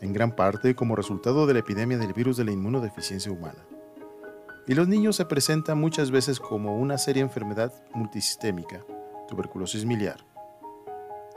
en 0.00 0.14
gran 0.14 0.34
parte 0.34 0.74
como 0.74 0.96
resultado 0.96 1.46
de 1.46 1.52
la 1.52 1.60
epidemia 1.60 1.98
del 1.98 2.14
virus 2.14 2.38
de 2.38 2.44
la 2.44 2.52
inmunodeficiencia 2.52 3.30
humana. 3.30 3.66
Y 4.66 4.72
los 4.74 4.88
niños 4.88 5.16
se 5.16 5.26
presentan 5.26 5.78
muchas 5.78 6.10
veces 6.10 6.40
como 6.40 6.78
una 6.78 6.96
seria 6.96 7.22
enfermedad 7.22 7.72
multisistémica, 7.92 8.82
tuberculosis 9.28 9.84
miliar. 9.84 10.24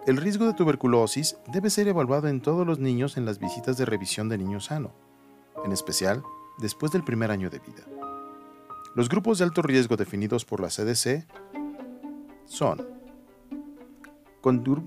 El 0.05 0.15
riesgo 0.15 0.45
de 0.45 0.53
tuberculosis 0.53 1.35
debe 1.51 1.69
ser 1.69 1.89
evaluado 1.89 2.29
en 2.29 2.39
todos 2.39 2.65
los 2.65 2.79
niños 2.79 3.17
en 3.17 3.25
las 3.25 3.39
visitas 3.39 3.77
de 3.77 3.83
revisión 3.83 4.29
de 4.29 4.37
niño 4.37 4.61
sano, 4.61 4.93
en 5.67 5.73
especial 5.73 6.23
después 6.57 6.91
del 6.91 7.03
primer 7.03 7.29
año 7.29 7.51
de 7.51 7.59
vida. 7.59 7.83
Los 8.95 9.09
grupos 9.09 9.37
de 9.37 9.43
alto 9.43 9.61
riesgo 9.61 9.95
definidos 9.95 10.43
por 10.43 10.59
la 10.59 10.69
CDC 10.69 11.27
son 12.45 12.97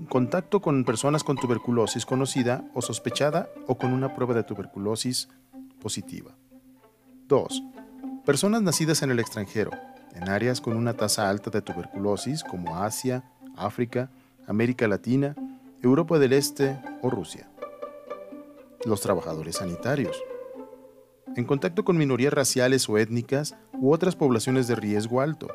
contacto 0.09 0.59
con 0.59 0.83
personas 0.83 1.23
con 1.23 1.37
tuberculosis 1.37 2.05
conocida 2.05 2.65
o 2.73 2.81
sospechada 2.81 3.49
o 3.67 3.77
con 3.77 3.93
una 3.93 4.15
prueba 4.15 4.33
de 4.33 4.43
tuberculosis 4.43 5.29
positiva. 5.79 6.35
2. 7.27 7.63
Personas 8.25 8.63
nacidas 8.63 9.03
en 9.03 9.11
el 9.11 9.19
extranjero, 9.19 9.71
en 10.15 10.29
áreas 10.29 10.61
con 10.61 10.75
una 10.75 10.95
tasa 10.95 11.29
alta 11.29 11.51
de 11.51 11.61
tuberculosis 11.61 12.43
como 12.43 12.77
Asia, 12.77 13.23
África, 13.55 14.09
América 14.47 14.87
Latina, 14.87 15.35
Europa 15.83 16.17
del 16.17 16.33
Este 16.33 16.79
o 17.03 17.11
Rusia. 17.11 17.47
Los 18.83 19.01
trabajadores 19.01 19.57
sanitarios, 19.57 20.17
en 21.35 21.45
contacto 21.45 21.83
con 21.85 21.97
minorías 21.97 22.33
raciales 22.33 22.87
o 22.89 22.97
étnicas 22.97 23.55
u 23.73 23.93
otras 23.93 24.15
poblaciones 24.15 24.67
de 24.67 24.75
riesgo 24.75 25.21
alto, 25.21 25.47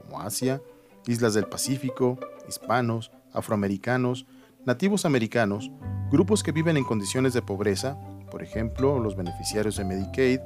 como 0.00 0.20
Asia, 0.20 0.60
islas 1.06 1.34
del 1.34 1.46
Pacífico, 1.46 2.18
hispanos, 2.48 3.10
afroamericanos, 3.32 4.26
nativos 4.64 5.04
americanos, 5.04 5.70
grupos 6.10 6.42
que 6.42 6.52
viven 6.52 6.76
en 6.76 6.84
condiciones 6.84 7.32
de 7.32 7.42
pobreza, 7.42 7.98
por 8.30 8.42
ejemplo, 8.42 8.98
los 8.98 9.16
beneficiarios 9.16 9.76
de 9.76 9.84
Medicaid, 9.84 10.40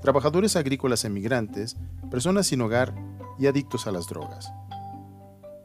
trabajadores 0.00 0.56
agrícolas 0.56 1.04
emigrantes, 1.04 1.76
personas 2.10 2.46
sin 2.46 2.60
hogar 2.60 2.94
y 3.38 3.46
adictos 3.46 3.86
a 3.86 3.92
las 3.92 4.06
drogas, 4.08 4.52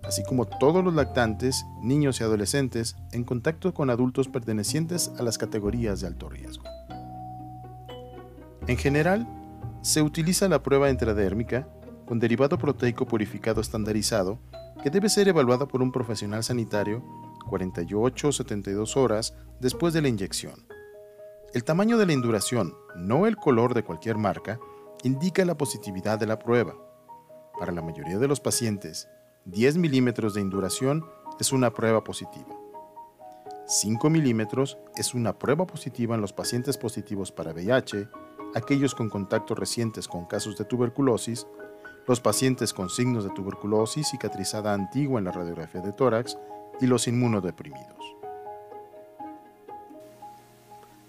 así 0.03 0.23
como 0.23 0.45
todos 0.45 0.83
los 0.83 0.93
lactantes, 0.93 1.65
niños 1.81 2.21
y 2.21 2.23
adolescentes 2.23 2.95
en 3.11 3.23
contacto 3.23 3.73
con 3.73 3.89
adultos 3.89 4.27
pertenecientes 4.27 5.11
a 5.17 5.23
las 5.23 5.37
categorías 5.37 6.01
de 6.01 6.07
alto 6.07 6.29
riesgo. 6.29 6.66
En 8.67 8.75
general, 8.75 9.25
se 9.81 10.01
utiliza 10.01 10.49
la 10.49 10.61
prueba 10.61 10.89
intradérmica 10.89 11.69
con 12.05 12.19
derivado 12.19 12.57
proteico 12.57 13.07
purificado 13.07 13.61
estandarizado 13.61 14.39
que 14.83 14.89
debe 14.89 15.07
ser 15.07 15.29
evaluada 15.29 15.67
por 15.69 15.81
un 15.81 15.93
profesional 15.93 16.43
sanitario 16.43 17.01
48 17.49 18.27
o 18.27 18.31
72 18.33 18.97
horas 18.97 19.35
después 19.61 19.93
de 19.93 20.01
la 20.01 20.09
inyección. 20.09 20.67
El 21.53 21.63
tamaño 21.63 21.97
de 21.97 22.07
la 22.07 22.11
induración, 22.11 22.75
no 22.97 23.25
el 23.25 23.37
color 23.37 23.73
de 23.73 23.83
cualquier 23.83 24.17
marca, 24.17 24.59
indica 25.03 25.45
la 25.45 25.57
positividad 25.57 26.19
de 26.19 26.27
la 26.27 26.37
prueba. 26.37 26.75
Para 27.57 27.71
la 27.71 27.81
mayoría 27.81 28.17
de 28.17 28.27
los 28.27 28.41
pacientes, 28.41 29.07
10 29.45 29.77
milímetros 29.77 30.33
de 30.33 30.41
induración 30.41 31.05
es 31.39 31.53
una 31.53 31.73
prueba 31.73 32.03
positiva. 32.03 32.53
5 33.65 34.09
milímetros 34.09 34.77
es 34.97 35.13
una 35.13 35.39
prueba 35.39 35.65
positiva 35.65 36.15
en 36.15 36.21
los 36.21 36.33
pacientes 36.33 36.77
positivos 36.77 37.31
para 37.31 37.53
VIH, 37.53 38.09
aquellos 38.57 38.93
con 38.93 39.09
contactos 39.09 39.57
recientes 39.57 40.07
con 40.07 40.25
casos 40.25 40.57
de 40.57 40.65
tuberculosis, 40.65 41.47
los 42.07 42.19
pacientes 42.19 42.73
con 42.73 42.89
signos 42.89 43.23
de 43.23 43.29
tuberculosis 43.31 44.09
cicatrizada 44.09 44.73
antigua 44.73 45.19
en 45.19 45.25
la 45.25 45.31
radiografía 45.31 45.81
de 45.81 45.93
tórax 45.93 46.37
y 46.79 46.87
los 46.87 47.07
inmunodeprimidos. 47.07 47.97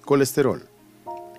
Colesterol. 0.05 0.69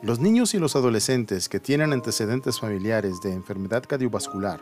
Los 0.02 0.20
niños 0.20 0.54
y 0.54 0.60
los 0.60 0.76
adolescentes 0.76 1.50
que 1.50 1.60
tienen 1.60 1.92
antecedentes 1.92 2.60
familiares 2.60 3.20
de 3.22 3.34
enfermedad 3.34 3.84
cardiovascular 3.84 4.62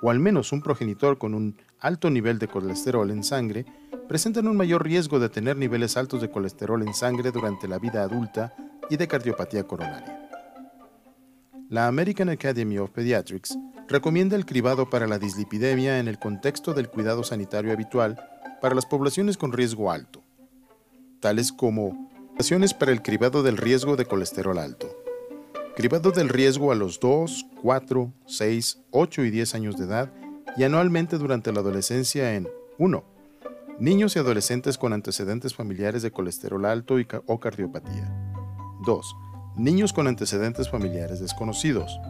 o 0.00 0.10
al 0.10 0.18
menos 0.18 0.52
un 0.52 0.62
progenitor 0.62 1.18
con 1.18 1.34
un 1.34 1.56
alto 1.80 2.10
nivel 2.10 2.38
de 2.38 2.48
colesterol 2.48 3.10
en 3.10 3.24
sangre 3.24 3.66
presentan 4.08 4.48
un 4.48 4.56
mayor 4.56 4.84
riesgo 4.84 5.18
de 5.18 5.28
tener 5.28 5.56
niveles 5.56 5.96
altos 5.96 6.20
de 6.20 6.30
colesterol 6.30 6.82
en 6.82 6.94
sangre 6.94 7.30
durante 7.30 7.68
la 7.68 7.78
vida 7.78 8.02
adulta 8.02 8.54
y 8.88 8.96
de 8.96 9.08
cardiopatía 9.08 9.64
coronaria. 9.64 10.27
La 11.70 11.86
American 11.86 12.30
Academy 12.30 12.78
of 12.78 12.92
Pediatrics 12.92 13.58
recomienda 13.88 14.36
el 14.36 14.46
cribado 14.46 14.88
para 14.88 15.06
la 15.06 15.18
dislipidemia 15.18 15.98
en 15.98 16.08
el 16.08 16.18
contexto 16.18 16.72
del 16.72 16.88
cuidado 16.88 17.24
sanitario 17.24 17.72
habitual 17.72 18.18
para 18.62 18.74
las 18.74 18.86
poblaciones 18.86 19.36
con 19.36 19.52
riesgo 19.52 19.90
alto, 19.92 20.22
tales 21.20 21.52
como 21.52 22.08
acciones 22.38 22.72
para 22.72 22.90
el 22.90 23.02
cribado 23.02 23.42
del 23.42 23.58
riesgo 23.58 23.96
de 23.96 24.06
colesterol 24.06 24.56
alto, 24.56 24.88
cribado 25.76 26.10
del 26.10 26.30
riesgo 26.30 26.72
a 26.72 26.74
los 26.74 27.00
2, 27.00 27.44
4, 27.60 28.14
6, 28.24 28.78
8 28.90 29.24
y 29.24 29.30
10 29.30 29.54
años 29.54 29.76
de 29.76 29.84
edad 29.84 30.10
y 30.56 30.64
anualmente 30.64 31.18
durante 31.18 31.52
la 31.52 31.60
adolescencia 31.60 32.34
en 32.34 32.48
1. 32.78 33.04
Niños 33.78 34.16
y 34.16 34.20
adolescentes 34.20 34.78
con 34.78 34.94
antecedentes 34.94 35.54
familiares 35.54 36.00
de 36.00 36.12
colesterol 36.12 36.64
alto 36.64 36.98
y 36.98 37.06
o 37.26 37.38
cardiopatía. 37.38 38.10
2. 38.86 39.16
Niños 39.58 39.92
con 39.92 40.06
antecedentes 40.06 40.70
familiares 40.70 41.18
desconocidos. 41.18 42.00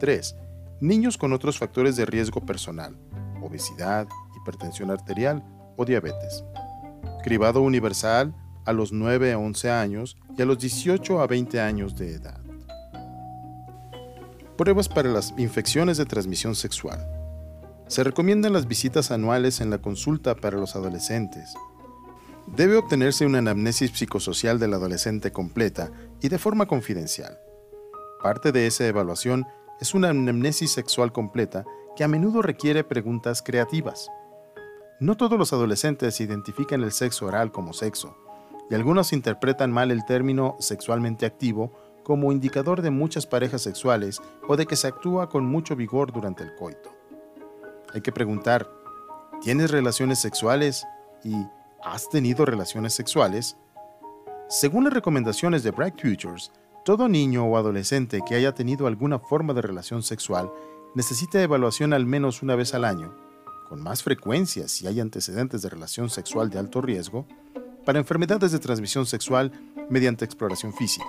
3. 0.00 0.34
Niños 0.80 1.16
con 1.16 1.32
otros 1.32 1.56
factores 1.56 1.94
de 1.94 2.04
riesgo 2.04 2.40
personal, 2.44 2.96
obesidad, 3.40 4.08
hipertensión 4.36 4.90
arterial 4.90 5.44
o 5.76 5.84
diabetes. 5.84 6.42
Cribado 7.22 7.62
universal 7.62 8.34
a 8.64 8.72
los 8.72 8.92
9 8.92 9.32
a 9.32 9.38
11 9.38 9.70
años 9.70 10.16
y 10.36 10.42
a 10.42 10.44
los 10.44 10.58
18 10.58 11.20
a 11.20 11.28
20 11.28 11.60
años 11.60 11.94
de 11.94 12.14
edad. 12.14 12.40
Pruebas 14.56 14.88
para 14.88 15.08
las 15.08 15.32
infecciones 15.38 15.98
de 15.98 16.04
transmisión 16.04 16.56
sexual. 16.56 17.06
Se 17.86 18.02
recomiendan 18.02 18.52
las 18.52 18.66
visitas 18.66 19.12
anuales 19.12 19.60
en 19.60 19.70
la 19.70 19.78
consulta 19.78 20.34
para 20.34 20.58
los 20.58 20.74
adolescentes. 20.74 21.54
Debe 22.56 22.76
obtenerse 22.76 23.24
una 23.24 23.38
anamnesis 23.38 23.92
psicosocial 23.92 24.58
del 24.58 24.74
adolescente 24.74 25.30
completa 25.32 25.90
y 26.20 26.28
de 26.28 26.38
forma 26.38 26.66
confidencial. 26.66 27.38
Parte 28.22 28.50
de 28.52 28.66
esa 28.66 28.86
evaluación 28.86 29.46
es 29.80 29.94
una 29.94 30.08
anamnesis 30.08 30.72
sexual 30.72 31.12
completa 31.12 31.64
que 31.96 32.04
a 32.04 32.08
menudo 32.08 32.42
requiere 32.42 32.82
preguntas 32.84 33.42
creativas. 33.42 34.08
No 35.00 35.16
todos 35.16 35.38
los 35.38 35.52
adolescentes 35.52 36.20
identifican 36.20 36.82
el 36.82 36.90
sexo 36.90 37.26
oral 37.26 37.52
como 37.52 37.72
sexo, 37.72 38.16
y 38.70 38.74
algunos 38.74 39.12
interpretan 39.12 39.72
mal 39.72 39.90
el 39.90 40.04
término 40.04 40.56
sexualmente 40.58 41.26
activo 41.26 41.72
como 42.02 42.32
indicador 42.32 42.82
de 42.82 42.90
muchas 42.90 43.26
parejas 43.26 43.62
sexuales 43.62 44.20
o 44.48 44.56
de 44.56 44.66
que 44.66 44.76
se 44.76 44.88
actúa 44.88 45.28
con 45.28 45.46
mucho 45.46 45.76
vigor 45.76 46.12
durante 46.12 46.42
el 46.42 46.54
coito. 46.54 46.90
Hay 47.94 48.00
que 48.00 48.12
preguntar, 48.12 48.68
¿tienes 49.42 49.70
relaciones 49.70 50.18
sexuales? 50.18 50.84
¿Y 51.22 51.34
has 51.82 52.08
tenido 52.08 52.44
relaciones 52.44 52.94
sexuales? 52.94 53.56
Según 54.48 54.84
las 54.84 54.92
recomendaciones 54.92 55.62
de 55.62 55.70
Bright 55.70 56.00
Futures, 56.00 56.52
todo 56.84 57.08
niño 57.08 57.44
o 57.44 57.56
adolescente 57.56 58.20
que 58.26 58.34
haya 58.34 58.54
tenido 58.54 58.86
alguna 58.86 59.18
forma 59.18 59.52
de 59.52 59.62
relación 59.62 60.02
sexual 60.02 60.50
necesita 60.94 61.42
evaluación 61.42 61.92
al 61.92 62.06
menos 62.06 62.42
una 62.42 62.56
vez 62.56 62.74
al 62.74 62.84
año, 62.84 63.14
con 63.68 63.82
más 63.82 64.02
frecuencia 64.02 64.68
si 64.68 64.86
hay 64.86 65.00
antecedentes 65.00 65.62
de 65.62 65.68
relación 65.68 66.08
sexual 66.08 66.50
de 66.50 66.58
alto 66.58 66.80
riesgo, 66.80 67.26
para 67.84 67.98
enfermedades 67.98 68.52
de 68.52 68.58
transmisión 68.58 69.06
sexual 69.06 69.52
mediante 69.88 70.24
exploración 70.24 70.72
física, 70.72 71.06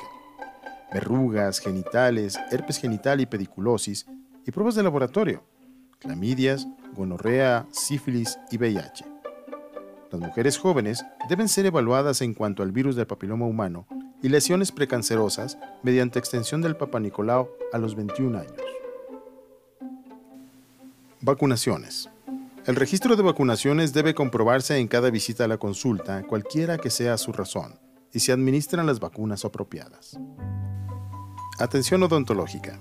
verrugas, 0.94 1.60
genitales, 1.60 2.38
herpes 2.52 2.78
genital 2.78 3.22
y 3.22 3.26
pediculosis, 3.26 4.06
y 4.46 4.52
pruebas 4.52 4.76
de 4.76 4.84
laboratorio, 4.84 5.44
clamidias, 6.00 6.68
gonorrea, 6.96 7.68
sífilis 7.72 8.38
y 8.52 8.58
VIH. 8.58 9.09
Las 10.12 10.22
mujeres 10.22 10.58
jóvenes 10.58 11.06
deben 11.30 11.48
ser 11.48 11.68
evaluadas 11.68 12.22
en 12.22 12.34
cuanto 12.34 12.64
al 12.64 12.72
virus 12.72 12.96
del 12.96 13.06
papiloma 13.06 13.46
humano 13.46 13.86
y 14.24 14.30
lesiones 14.30 14.72
precancerosas 14.72 15.60
mediante 15.84 16.18
extensión 16.18 16.62
del 16.62 16.76
Papa 16.76 17.00
Nicolau 17.00 17.50
a 17.72 17.78
los 17.78 17.96
21 17.96 18.40
años. 18.40 18.62
Vacunaciones. 21.22 22.10
El 22.66 22.76
registro 22.76 23.16
de 23.16 23.24
vacunaciones 23.24 23.94
debe 23.94 24.16
comprobarse 24.16 24.78
en 24.78 24.88
cada 24.88 25.12
visita 25.12 25.46
a 25.46 25.48
la 25.48 25.58
consulta, 25.58 26.24
cualquiera 26.24 26.80
que 26.80 26.90
sea 26.90 27.18
su 27.18 27.32
razón, 27.32 27.80
y 28.12 28.20
se 28.20 28.32
administran 28.32 28.88
las 28.88 29.00
vacunas 29.00 29.46
apropiadas. 29.46 30.20
Atención 31.60 32.02
odontológica. 32.02 32.80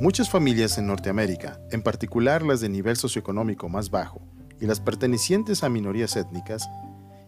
Muchas 0.00 0.30
familias 0.30 0.78
en 0.78 0.86
Norteamérica, 0.86 1.60
en 1.72 1.82
particular 1.82 2.42
las 2.42 2.60
de 2.60 2.68
nivel 2.68 2.96
socioeconómico 2.96 3.68
más 3.68 3.90
bajo 3.90 4.20
y 4.60 4.66
las 4.66 4.80
pertenecientes 4.80 5.62
a 5.64 5.68
minorías 5.68 6.16
étnicas, 6.16 6.68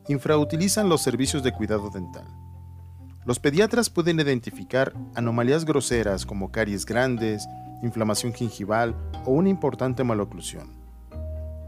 infrautilizan 0.08 0.88
los 0.88 1.02
servicios 1.02 1.42
de 1.42 1.52
cuidado 1.52 1.90
dental. 1.90 2.26
Los 3.26 3.40
pediatras 3.40 3.90
pueden 3.90 4.20
identificar 4.20 4.94
anomalías 5.14 5.64
groseras 5.64 6.24
como 6.24 6.50
caries 6.50 6.86
grandes, 6.86 7.46
inflamación 7.82 8.32
gingival 8.32 8.96
o 9.26 9.32
una 9.32 9.50
importante 9.50 10.02
maloclusión. 10.02 10.72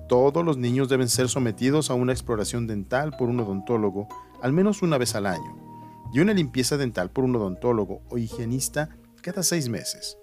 Todos 0.09 0.45
los 0.45 0.57
niños 0.57 0.89
deben 0.89 1.09
ser 1.09 1.29
sometidos 1.29 1.91
a 1.91 1.95
una 1.95 2.13
exploración 2.13 2.67
dental 2.67 3.13
por 3.17 3.29
un 3.29 3.41
odontólogo 3.41 4.09
al 4.43 4.53
menos 4.53 4.83
una 4.83 4.99
vez 4.99 5.15
al 5.15 5.27
año 5.27 5.57
y 6.13 6.21
una 6.21 6.33
limpieza 6.33 6.77
dental 6.77 7.11
por 7.11 7.25
un 7.25 7.37
odontólogo 7.37 8.03
o 8.09 8.19
higienista 8.19 8.89
cada 9.23 9.43
seis 9.43 9.69
meses. 9.69 10.17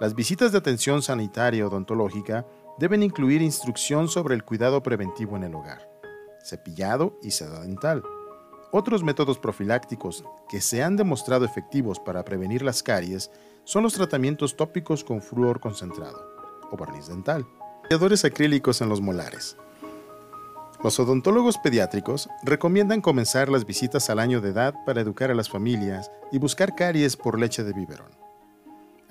Las 0.00 0.14
visitas 0.14 0.52
de 0.52 0.58
atención 0.58 1.02
sanitaria 1.02 1.66
odontológica 1.66 2.46
deben 2.82 3.04
incluir 3.04 3.42
instrucción 3.42 4.08
sobre 4.08 4.34
el 4.34 4.42
cuidado 4.42 4.82
preventivo 4.82 5.36
en 5.36 5.44
el 5.44 5.54
hogar, 5.54 5.88
cepillado 6.44 7.16
y 7.22 7.30
seda 7.30 7.60
dental. 7.60 8.02
Otros 8.72 9.04
métodos 9.04 9.38
profilácticos 9.38 10.24
que 10.48 10.60
se 10.60 10.82
han 10.82 10.96
demostrado 10.96 11.44
efectivos 11.44 12.00
para 12.00 12.24
prevenir 12.24 12.62
las 12.62 12.82
caries 12.82 13.30
son 13.62 13.84
los 13.84 13.94
tratamientos 13.94 14.56
tópicos 14.56 15.04
con 15.04 15.22
flúor 15.22 15.60
concentrado 15.60 16.26
o 16.72 16.76
barniz 16.76 17.06
dental, 17.06 17.46
y 17.88 18.26
acrílicos 18.26 18.80
en 18.80 18.88
los 18.88 19.00
molares. 19.00 19.56
Los 20.82 20.98
odontólogos 20.98 21.58
pediátricos 21.58 22.28
recomiendan 22.42 23.00
comenzar 23.00 23.48
las 23.48 23.64
visitas 23.64 24.10
al 24.10 24.18
año 24.18 24.40
de 24.40 24.48
edad 24.48 24.74
para 24.84 25.02
educar 25.02 25.30
a 25.30 25.36
las 25.36 25.48
familias 25.48 26.10
y 26.32 26.38
buscar 26.38 26.74
caries 26.74 27.16
por 27.16 27.38
leche 27.38 27.62
de 27.62 27.74
biberón. 27.74 28.31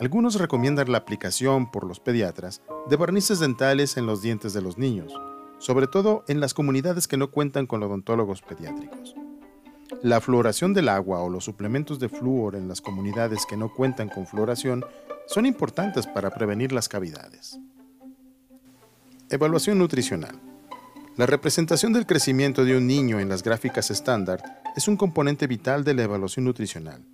Algunos 0.01 0.39
recomiendan 0.39 0.91
la 0.91 0.97
aplicación 0.97 1.69
por 1.69 1.85
los 1.85 1.99
pediatras 1.99 2.63
de 2.89 2.95
barnices 2.95 3.37
dentales 3.39 3.97
en 3.97 4.07
los 4.07 4.23
dientes 4.23 4.51
de 4.51 4.59
los 4.59 4.79
niños, 4.79 5.13
sobre 5.59 5.85
todo 5.85 6.23
en 6.27 6.39
las 6.39 6.55
comunidades 6.55 7.07
que 7.07 7.17
no 7.17 7.29
cuentan 7.29 7.67
con 7.67 7.83
odontólogos 7.83 8.41
pediátricos. 8.41 9.13
La 10.01 10.19
fluoración 10.19 10.73
del 10.73 10.89
agua 10.89 11.21
o 11.21 11.29
los 11.29 11.45
suplementos 11.45 11.99
de 11.99 12.09
flúor 12.09 12.55
en 12.55 12.67
las 12.67 12.81
comunidades 12.81 13.45
que 13.45 13.57
no 13.57 13.71
cuentan 13.71 14.09
con 14.09 14.25
fluoración 14.25 14.83
son 15.27 15.45
importantes 15.45 16.07
para 16.07 16.31
prevenir 16.31 16.71
las 16.71 16.89
cavidades. 16.89 17.59
Evaluación 19.29 19.77
nutricional. 19.77 20.41
La 21.15 21.27
representación 21.27 21.93
del 21.93 22.07
crecimiento 22.07 22.65
de 22.65 22.75
un 22.75 22.87
niño 22.87 23.19
en 23.19 23.29
las 23.29 23.43
gráficas 23.43 23.91
estándar 23.91 24.63
es 24.75 24.87
un 24.87 24.97
componente 24.97 25.45
vital 25.45 25.83
de 25.83 25.93
la 25.93 26.01
evaluación 26.01 26.45
nutricional 26.45 27.05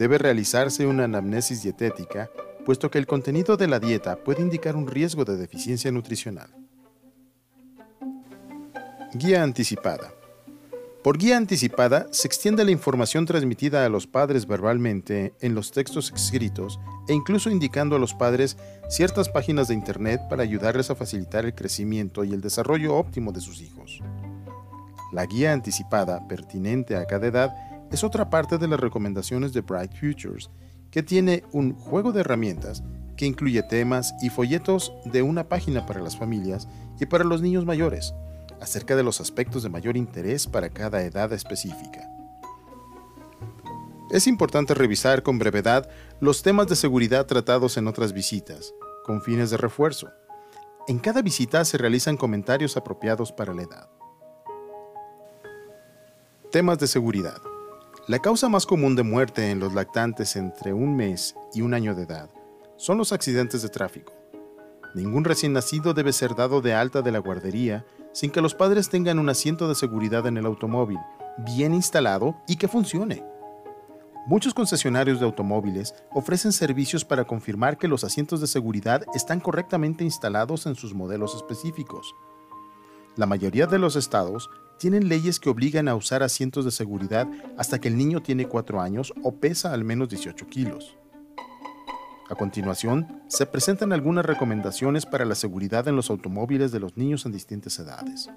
Debe 0.00 0.16
realizarse 0.16 0.86
una 0.86 1.04
anamnesis 1.04 1.62
dietética, 1.62 2.30
puesto 2.64 2.90
que 2.90 2.96
el 2.96 3.06
contenido 3.06 3.58
de 3.58 3.68
la 3.68 3.78
dieta 3.78 4.16
puede 4.16 4.40
indicar 4.40 4.74
un 4.74 4.86
riesgo 4.86 5.26
de 5.26 5.36
deficiencia 5.36 5.92
nutricional. 5.92 6.48
Guía 9.12 9.42
anticipada. 9.42 10.14
Por 11.04 11.18
guía 11.18 11.36
anticipada 11.36 12.06
se 12.12 12.28
extiende 12.28 12.64
la 12.64 12.70
información 12.70 13.26
transmitida 13.26 13.84
a 13.84 13.90
los 13.90 14.06
padres 14.06 14.46
verbalmente 14.46 15.34
en 15.42 15.54
los 15.54 15.70
textos 15.70 16.10
escritos 16.14 16.80
e 17.06 17.12
incluso 17.12 17.50
indicando 17.50 17.94
a 17.94 17.98
los 17.98 18.14
padres 18.14 18.56
ciertas 18.88 19.28
páginas 19.28 19.68
de 19.68 19.74
Internet 19.74 20.22
para 20.30 20.42
ayudarles 20.42 20.88
a 20.88 20.94
facilitar 20.94 21.44
el 21.44 21.54
crecimiento 21.54 22.24
y 22.24 22.32
el 22.32 22.40
desarrollo 22.40 22.96
óptimo 22.96 23.32
de 23.32 23.42
sus 23.42 23.60
hijos. 23.60 24.00
La 25.12 25.26
guía 25.26 25.52
anticipada, 25.52 26.26
pertinente 26.26 26.96
a 26.96 27.04
cada 27.04 27.26
edad, 27.26 27.69
es 27.90 28.04
otra 28.04 28.30
parte 28.30 28.58
de 28.58 28.68
las 28.68 28.80
recomendaciones 28.80 29.52
de 29.52 29.62
Bright 29.62 29.92
Futures, 29.92 30.50
que 30.90 31.02
tiene 31.02 31.44
un 31.52 31.74
juego 31.74 32.12
de 32.12 32.20
herramientas 32.20 32.82
que 33.16 33.26
incluye 33.26 33.62
temas 33.62 34.14
y 34.22 34.30
folletos 34.30 34.92
de 35.04 35.22
una 35.22 35.48
página 35.48 35.86
para 35.86 36.00
las 36.00 36.16
familias 36.16 36.68
y 36.98 37.06
para 37.06 37.24
los 37.24 37.42
niños 37.42 37.66
mayores, 37.66 38.14
acerca 38.60 38.96
de 38.96 39.02
los 39.02 39.20
aspectos 39.20 39.62
de 39.62 39.68
mayor 39.68 39.96
interés 39.96 40.46
para 40.46 40.70
cada 40.70 41.02
edad 41.02 41.32
específica. 41.32 42.08
Es 44.10 44.26
importante 44.26 44.74
revisar 44.74 45.22
con 45.22 45.38
brevedad 45.38 45.88
los 46.20 46.42
temas 46.42 46.66
de 46.66 46.76
seguridad 46.76 47.26
tratados 47.26 47.76
en 47.76 47.86
otras 47.86 48.12
visitas, 48.12 48.74
con 49.04 49.22
fines 49.22 49.50
de 49.50 49.56
refuerzo. 49.56 50.10
En 50.88 50.98
cada 50.98 51.22
visita 51.22 51.64
se 51.64 51.78
realizan 51.78 52.16
comentarios 52.16 52.76
apropiados 52.76 53.30
para 53.32 53.54
la 53.54 53.62
edad. 53.62 53.88
Temas 56.50 56.78
de 56.78 56.88
seguridad. 56.88 57.40
La 58.10 58.18
causa 58.18 58.48
más 58.48 58.66
común 58.66 58.96
de 58.96 59.04
muerte 59.04 59.52
en 59.52 59.60
los 59.60 59.72
lactantes 59.72 60.34
entre 60.34 60.72
un 60.72 60.96
mes 60.96 61.36
y 61.54 61.62
un 61.62 61.74
año 61.74 61.94
de 61.94 62.02
edad 62.02 62.28
son 62.76 62.98
los 62.98 63.12
accidentes 63.12 63.62
de 63.62 63.68
tráfico. 63.68 64.12
Ningún 64.96 65.22
recién 65.22 65.52
nacido 65.52 65.94
debe 65.94 66.12
ser 66.12 66.34
dado 66.34 66.60
de 66.60 66.74
alta 66.74 67.02
de 67.02 67.12
la 67.12 67.20
guardería 67.20 67.86
sin 68.12 68.32
que 68.32 68.40
los 68.40 68.56
padres 68.56 68.88
tengan 68.88 69.20
un 69.20 69.28
asiento 69.28 69.68
de 69.68 69.76
seguridad 69.76 70.26
en 70.26 70.38
el 70.38 70.46
automóvil, 70.46 70.98
bien 71.54 71.72
instalado 71.72 72.34
y 72.48 72.56
que 72.56 72.66
funcione. 72.66 73.22
Muchos 74.26 74.54
concesionarios 74.54 75.20
de 75.20 75.26
automóviles 75.26 75.94
ofrecen 76.10 76.50
servicios 76.50 77.04
para 77.04 77.26
confirmar 77.26 77.78
que 77.78 77.86
los 77.86 78.02
asientos 78.02 78.40
de 78.40 78.48
seguridad 78.48 79.04
están 79.14 79.38
correctamente 79.38 80.02
instalados 80.02 80.66
en 80.66 80.74
sus 80.74 80.94
modelos 80.94 81.36
específicos. 81.36 82.12
La 83.14 83.26
mayoría 83.26 83.68
de 83.68 83.78
los 83.78 83.94
estados 83.94 84.50
tienen 84.80 85.10
leyes 85.10 85.38
que 85.38 85.50
obligan 85.50 85.88
a 85.88 85.94
usar 85.94 86.22
asientos 86.22 86.64
de 86.64 86.70
seguridad 86.70 87.28
hasta 87.58 87.78
que 87.78 87.88
el 87.88 87.98
niño 87.98 88.22
tiene 88.22 88.48
4 88.48 88.80
años 88.80 89.12
o 89.22 89.34
pesa 89.34 89.74
al 89.74 89.84
menos 89.84 90.08
18 90.08 90.46
kilos. 90.46 90.96
A 92.30 92.34
continuación, 92.34 93.20
se 93.28 93.44
presentan 93.44 93.92
algunas 93.92 94.24
recomendaciones 94.24 95.04
para 95.04 95.26
la 95.26 95.34
seguridad 95.34 95.86
en 95.86 95.96
los 95.96 96.08
automóviles 96.08 96.72
de 96.72 96.80
los 96.80 96.96
niños 96.96 97.26
en 97.26 97.32
distintas 97.32 97.78
edades. 97.78 98.30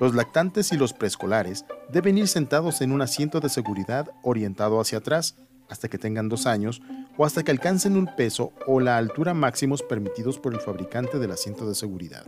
Los 0.00 0.14
lactantes 0.14 0.72
y 0.72 0.78
los 0.78 0.94
preescolares 0.94 1.66
deben 1.92 2.16
ir 2.16 2.26
sentados 2.26 2.80
en 2.80 2.90
un 2.90 3.02
asiento 3.02 3.40
de 3.40 3.50
seguridad 3.50 4.10
orientado 4.22 4.80
hacia 4.80 4.98
atrás 4.98 5.36
hasta 5.68 5.88
que 5.88 5.98
tengan 5.98 6.30
dos 6.30 6.46
años 6.46 6.80
o 7.18 7.26
hasta 7.26 7.42
que 7.42 7.50
alcancen 7.50 7.98
un 7.98 8.08
peso 8.16 8.54
o 8.66 8.80
la 8.80 8.96
altura 8.96 9.34
máximos 9.34 9.82
permitidos 9.82 10.38
por 10.38 10.54
el 10.54 10.60
fabricante 10.60 11.18
del 11.18 11.32
asiento 11.32 11.68
de 11.68 11.74
seguridad. 11.74 12.24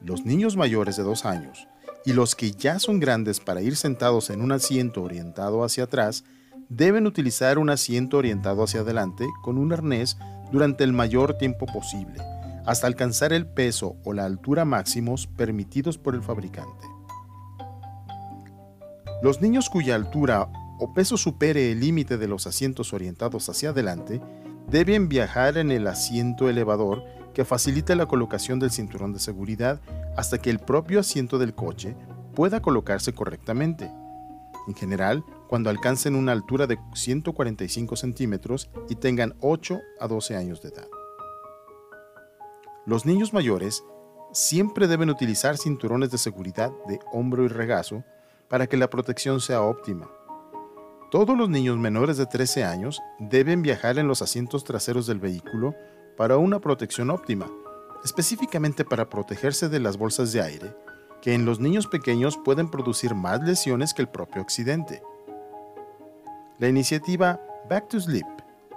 Los 0.00 0.24
niños 0.24 0.56
mayores 0.56 0.96
de 0.96 1.02
dos 1.02 1.24
años 1.24 1.68
y 2.04 2.12
los 2.12 2.34
que 2.34 2.52
ya 2.52 2.78
son 2.78 3.00
grandes 3.00 3.40
para 3.40 3.62
ir 3.62 3.76
sentados 3.76 4.30
en 4.30 4.40
un 4.40 4.52
asiento 4.52 5.02
orientado 5.02 5.64
hacia 5.64 5.84
atrás 5.84 6.24
deben 6.68 7.06
utilizar 7.06 7.58
un 7.58 7.70
asiento 7.70 8.18
orientado 8.18 8.62
hacia 8.62 8.80
adelante 8.80 9.26
con 9.42 9.58
un 9.58 9.72
arnés 9.72 10.16
durante 10.52 10.84
el 10.84 10.92
mayor 10.92 11.34
tiempo 11.34 11.66
posible 11.66 12.20
hasta 12.68 12.86
alcanzar 12.86 13.32
el 13.32 13.46
peso 13.46 13.96
o 14.04 14.12
la 14.12 14.26
altura 14.26 14.66
máximos 14.66 15.26
permitidos 15.26 15.96
por 15.96 16.14
el 16.14 16.22
fabricante. 16.22 16.86
Los 19.22 19.40
niños 19.40 19.70
cuya 19.70 19.94
altura 19.94 20.50
o 20.78 20.92
peso 20.92 21.16
supere 21.16 21.72
el 21.72 21.80
límite 21.80 22.18
de 22.18 22.28
los 22.28 22.46
asientos 22.46 22.92
orientados 22.92 23.48
hacia 23.48 23.70
adelante 23.70 24.20
deben 24.70 25.08
viajar 25.08 25.56
en 25.56 25.70
el 25.70 25.86
asiento 25.86 26.50
elevador 26.50 27.04
que 27.34 27.44
facilite 27.44 27.94
la 27.94 28.06
colocación 28.06 28.58
del 28.58 28.70
cinturón 28.70 29.12
de 29.12 29.18
seguridad 29.18 29.80
hasta 30.16 30.38
que 30.38 30.50
el 30.50 30.58
propio 30.58 31.00
asiento 31.00 31.38
del 31.38 31.54
coche 31.54 31.96
pueda 32.34 32.60
colocarse 32.60 33.12
correctamente. 33.12 33.90
En 34.66 34.74
general, 34.74 35.24
cuando 35.48 35.70
alcancen 35.70 36.14
una 36.14 36.32
altura 36.32 36.66
de 36.66 36.78
145 36.94 37.96
centímetros 37.96 38.70
y 38.88 38.96
tengan 38.96 39.34
8 39.40 39.80
a 39.98 40.08
12 40.08 40.36
años 40.36 40.60
de 40.62 40.68
edad. 40.68 40.88
Los 42.84 43.06
niños 43.06 43.32
mayores 43.32 43.82
siempre 44.32 44.86
deben 44.86 45.10
utilizar 45.10 45.56
cinturones 45.56 46.10
de 46.10 46.18
seguridad 46.18 46.70
de 46.86 47.00
hombro 47.12 47.44
y 47.44 47.48
regazo 47.48 48.04
para 48.48 48.66
que 48.66 48.76
la 48.76 48.90
protección 48.90 49.40
sea 49.40 49.62
óptima. 49.62 50.10
Todos 51.10 51.36
los 51.38 51.48
niños 51.48 51.78
menores 51.78 52.18
de 52.18 52.26
13 52.26 52.64
años 52.64 53.00
deben 53.18 53.62
viajar 53.62 53.98
en 53.98 54.06
los 54.06 54.20
asientos 54.20 54.64
traseros 54.64 55.06
del 55.06 55.18
vehículo 55.18 55.74
para 56.18 56.36
una 56.36 56.58
protección 56.58 57.10
óptima, 57.10 57.48
específicamente 58.04 58.84
para 58.84 59.08
protegerse 59.08 59.68
de 59.68 59.78
las 59.78 59.96
bolsas 59.96 60.32
de 60.32 60.42
aire, 60.42 60.76
que 61.22 61.32
en 61.32 61.44
los 61.44 61.60
niños 61.60 61.86
pequeños 61.86 62.36
pueden 62.36 62.68
producir 62.68 63.14
más 63.14 63.40
lesiones 63.40 63.94
que 63.94 64.02
el 64.02 64.08
propio 64.08 64.42
accidente. 64.42 65.00
La 66.58 66.68
iniciativa 66.68 67.40
Back 67.70 67.88
to 67.88 68.00
Sleep, 68.00 68.26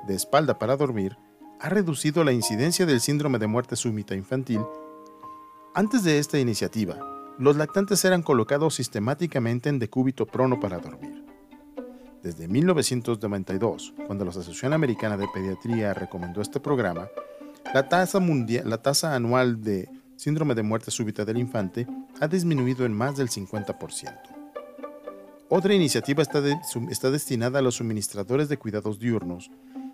de 0.07 0.13
espalda 0.13 0.59
para 0.59 0.77
dormir, 0.77 1.17
ha 1.59 1.69
reducido 1.69 2.23
la 2.23 2.31
incidencia 2.31 2.85
del 2.85 3.01
síndrome 3.01 3.39
de 3.39 3.47
muerte 3.47 3.75
súbita 3.75 4.13
infantil. 4.13 4.61
Antes 5.73 6.03
de 6.03 6.19
esta 6.19 6.37
iniciativa, 6.37 6.99
los 7.39 7.55
lactantes 7.55 8.05
eran 8.05 8.21
colocados 8.21 8.75
sistemáticamente 8.75 9.67
en 9.69 9.79
decúbito 9.79 10.27
prono 10.27 10.59
para 10.59 10.77
dormir. 10.77 11.25
Desde 12.21 12.47
1992, 12.47 13.95
cuando 14.05 14.25
la 14.25 14.29
Asociación 14.29 14.73
Americana 14.73 15.17
de 15.17 15.27
Pediatría 15.33 15.95
recomendó 15.95 16.39
este 16.41 16.59
programa, 16.59 17.07
la 17.73 17.87
tasa, 17.87 18.19
mundial, 18.19 18.69
la 18.69 18.81
tasa 18.81 19.15
anual 19.15 19.61
de 19.63 19.89
síndrome 20.17 20.55
de 20.55 20.63
muerte 20.63 20.91
súbita 20.91 21.23
del 21.23 21.37
infante 21.37 21.87
ha 22.19 22.27
disminuido 22.27 22.85
en 22.85 22.93
más 22.93 23.15
del 23.15 23.29
50%. 23.29 24.19
Otra 25.49 25.73
iniciativa 25.73 26.21
está, 26.21 26.41
está 26.89 27.11
destinada 27.11 27.59
a 27.59 27.61
los 27.61 27.75
suministradores 27.75 28.49
de 28.49 28.57
cuidados 28.57 28.99
diurnos, 28.99 29.51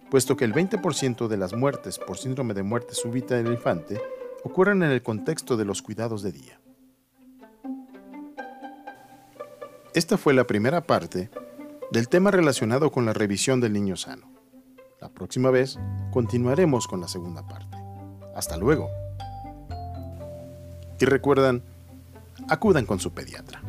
puesto 0.10 0.36
que 0.36 0.46
el 0.46 0.54
20% 0.54 1.28
de 1.28 1.38
las 1.38 1.54
muertes 1.54 2.00
por 2.00 2.18
síndrome 2.18 2.54
de 2.54 2.64
muerte 2.64 2.94
súbita 2.94 3.36
del 3.36 3.54
infante 3.54 4.02
ocurren 4.44 4.84
en 4.84 4.92
el 4.92 5.02
contexto 5.02 5.58
de 5.58 5.66
los 5.66 5.82
cuidados 5.82 6.22
de 6.22 6.32
día. 6.32 6.60
Esta 9.94 10.18
fue 10.18 10.34
la 10.34 10.46
primera 10.46 10.82
parte 10.82 11.30
del 11.92 12.08
tema 12.08 12.32
relacionado 12.32 12.92
con 12.92 13.06
la 13.06 13.14
revisión 13.14 13.62
del 13.62 13.74
niño 13.74 13.96
sano. 13.96 14.37
La 15.00 15.10
próxima 15.10 15.52
vez 15.52 15.78
continuaremos 16.12 16.88
con 16.88 17.02
la 17.02 17.08
segunda 17.08 17.48
parte. 17.48 17.78
Hasta 18.36 18.58
luego. 18.58 18.90
Y 21.00 21.06
recuerdan, 21.06 21.62
acudan 22.50 22.88
con 22.88 23.00
su 23.00 23.12
pediatra. 23.12 23.62